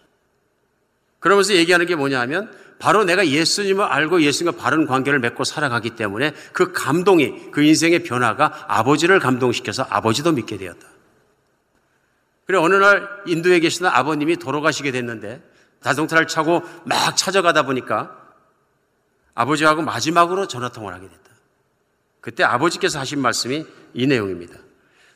[1.19, 6.33] 그러면서 얘기하는 게 뭐냐 하면 바로 내가 예수님을 알고 예수님과 바른 관계를 맺고 살아가기 때문에
[6.53, 10.87] 그 감동이 그 인생의 변화가 아버지를 감동시켜서 아버지도 믿게 되었다.
[12.45, 15.43] 그래 어느 날 인도에 계시는 아버님이 돌아가시게 됐는데
[15.83, 18.15] 자동차를 차고 막 찾아가다 보니까
[19.35, 21.29] 아버지하고 마지막으로 전화 통화를 하게 됐다.
[22.21, 24.57] 그때 아버지께서 하신 말씀이 이 내용입니다.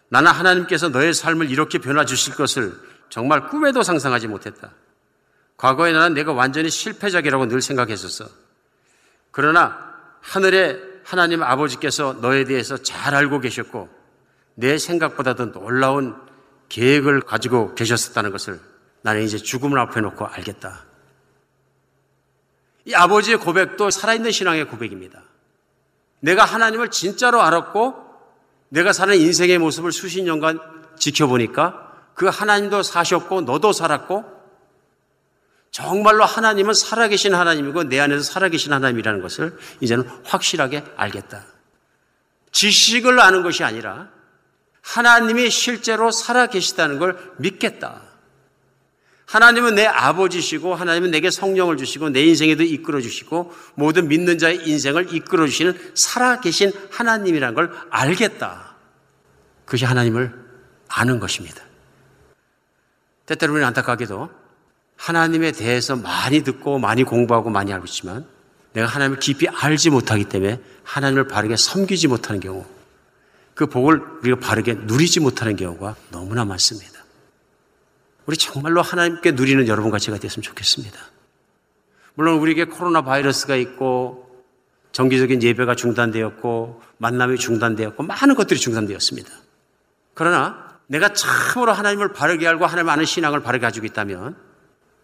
[0.10, 2.74] 나는 하나님께서 너의 삶을 이렇게 변화 주실 것을
[3.10, 4.72] 정말 꿈에도 상상하지 못했다.
[5.64, 8.26] 과거에 나는 내가 완전히 실패작이라고 늘 생각했었어.
[9.32, 13.88] 그러나 하늘의 하나님 아버지께서 너에 대해서 잘 알고 계셨고
[14.56, 16.18] 내 생각보다도 놀라운
[16.68, 18.60] 계획을 가지고 계셨었다는 것을
[19.04, 20.84] 나는 이제 죽음을 앞에 놓고 알겠다.
[22.84, 25.24] 이 아버지의 고백도 살아있는 신앙의 고백입니다.
[26.20, 27.96] 내가 하나님을 진짜로 알았고
[28.68, 30.60] 내가 사는 인생의 모습을 수십 년간
[30.98, 34.33] 지켜보니까 그 하나님도 사셨고 너도 살았고
[35.74, 41.44] 정말로 하나님은 살아계신 하나님이고 내 안에서 살아계신 하나님이라는 것을 이제는 확실하게 알겠다.
[42.52, 44.10] 지식을 아는 것이 아니라
[44.84, 48.04] 하나님이 실제로 살아계시다는 걸 믿겠다.
[49.26, 55.12] 하나님은 내 아버지시고 하나님은 내게 성령을 주시고 내 인생에도 이끌어 주시고 모든 믿는 자의 인생을
[55.12, 58.76] 이끌어 주시는 살아계신 하나님이라는 걸 알겠다.
[59.66, 60.40] 그것이 하나님을
[60.88, 61.64] 아는 것입니다.
[63.26, 64.43] 때때로 우리는 안타깝게도
[64.98, 68.26] 하나님에 대해서 많이 듣고 많이 공부하고 많이 알고 있지만
[68.74, 72.66] 내가 하나님을 깊이 알지 못하기 때문에 하나님을 바르게 섬기지 못하는 경우
[73.54, 77.04] 그 복을 우리가 바르게 누리지 못하는 경우가 너무나 많습니다.
[78.26, 80.98] 우리 정말로 하나님께 누리는 여러분과 제가 됐으면 좋겠습니다.
[82.16, 84.24] 물론 우리에게 코로나 바이러스가 있고
[84.92, 89.30] 정기적인 예배가 중단되었고 만남이 중단되었고 많은 것들이 중단되었습니다.
[90.14, 94.36] 그러나 내가 참으로 하나님을 바르게 알고 하나님 아는 신앙을 바르게 가지고 있다면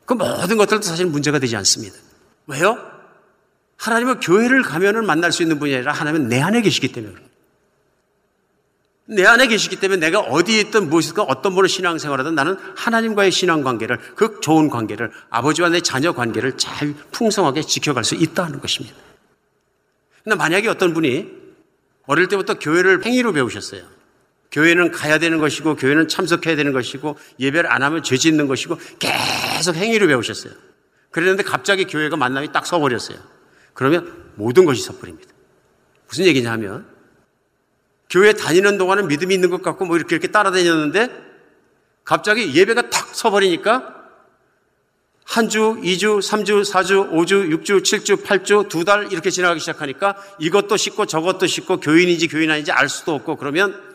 [0.10, 1.96] 그 모든 것들도 사실 문제가 되지 않습니다.
[2.48, 2.80] 왜요?
[3.78, 7.14] 하나님은 교회를 가면은 만날 수 있는 분이 아니라 하나님은 내 안에 계시기 때문에
[9.06, 14.00] 내 안에 계시기 때문에 내가 어디에 있든 무엇이든 어떤 분을 신앙생활하든 나는 하나님과의 신앙 관계를
[14.16, 18.96] 그 좋은 관계를 아버지와 내 자녀 관계를 잘 풍성하게 지켜갈 수 있다는 것입니다.
[20.24, 21.28] 근데 만약에 어떤 분이
[22.08, 23.84] 어릴 때부터 교회를 행위로 배우셨어요.
[24.52, 29.76] 교회는 가야 되는 것이고 교회는 참석해야 되는 것이고 예배를 안 하면 죄 짓는 것이고 계속
[29.76, 30.54] 행위를 배우셨어요.
[31.12, 33.18] 그랬는데 갑자기 교회가 만남이 딱 서버렸어요.
[33.74, 35.30] 그러면 모든 것이 서버립니다.
[36.08, 36.88] 무슨 얘기냐 하면
[38.10, 41.10] 교회 다니는 동안은 믿음이 있는 것 같고 뭐 이렇게 이렇게 따라다녔는데
[42.04, 43.96] 갑자기 예배가 탁 서버리니까
[45.26, 50.76] 한 주, 2주, 3주, 4주, 5주, 6주, 7주, 8주, 두 달 이렇게 지나가기 시작하니까 이것도
[50.76, 53.89] 씻고 저것도 씻고 교인인지 교인 아닌지 알 수도 없고 그러면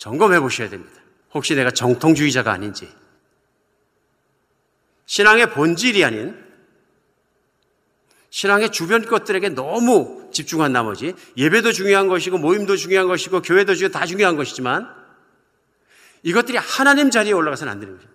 [0.00, 0.98] 점검해 보셔야 됩니다.
[1.34, 2.90] 혹시 내가 정통주의자가 아닌지.
[5.04, 6.42] 신앙의 본질이 아닌
[8.30, 14.06] 신앙의 주변 것들에게 너무 집중한 나머지 예배도 중요한 것이고 모임도 중요한 것이고 교회도 중요 다
[14.06, 14.88] 중요한 것이지만
[16.22, 18.08] 이것들이 하나님 자리에 올라가서는 안 되는 거죠.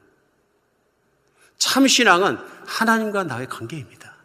[1.57, 4.15] 참 신앙은 하나님과 나의 관계입니다.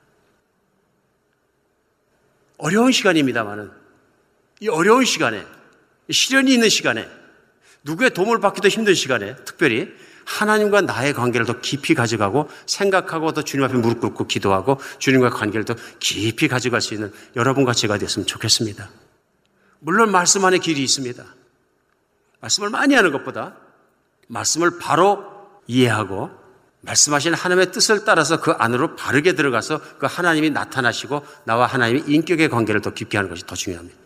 [2.57, 3.71] 어려운 시간입니다만은
[4.61, 5.45] 이 어려운 시간에,
[6.11, 7.20] 시련이 있는 시간에,
[7.85, 9.89] 누구의 도움을 받기도 힘든 시간에 특별히
[10.25, 15.65] 하나님과 나의 관계를 더 깊이 가져가고 생각하고 더 주님 앞에 무릎 꿇고 기도하고 주님과의 관계를
[15.65, 18.89] 더 깊이 가져갈 수 있는 여러분과 제가 됐으면 좋겠습니다.
[19.81, 21.25] 물론 말씀 안에 길이 있습니다.
[22.41, 23.57] 말씀을 많이 하는 것보다
[24.29, 25.25] 말씀을 바로
[25.67, 26.31] 이해하고
[26.83, 32.81] 말씀하신 하나님의 뜻을 따라서 그 안으로 바르게 들어가서 그 하나님이 나타나시고 나와 하나님의 인격의 관계를
[32.81, 34.00] 더 깊게 하는 것이 더 중요합니다.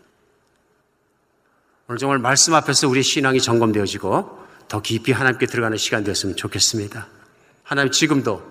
[1.87, 7.07] 오늘 정말 말씀 앞에서 우리 신앙이 점검되어지고 더 깊이 하나님께 들어가는 시간 되었으면 좋겠습니다.
[7.63, 8.41] 하나님 지금도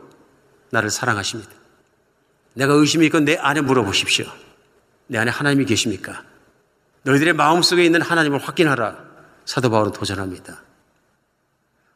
[0.70, 1.50] 나를 사랑하십니다.
[2.54, 4.26] 내가 의심이 있건 내 안에 물어보십시오.
[5.08, 6.22] 내 안에 하나님이 계십니까?
[7.02, 9.02] 너희들의 마음속에 있는 하나님을 확인하라.
[9.44, 10.62] 사도 바울은 도전합니다.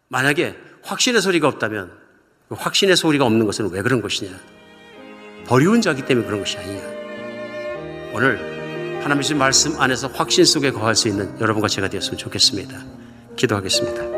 [0.08, 1.92] 만약에 확신의 소리가 없다면
[2.48, 4.36] 그 확신의 소리가 없는 것은 왜 그런 것이냐?
[5.46, 6.82] 버리운 자기 때문에 그런 것이 아니냐?
[8.12, 8.57] 오늘
[9.02, 12.84] 하나님의 말씀 안에서 확신 속에 거할 수 있는 여러분과 제가 되었으면 좋겠습니다.
[13.36, 14.17] 기도하겠습니다.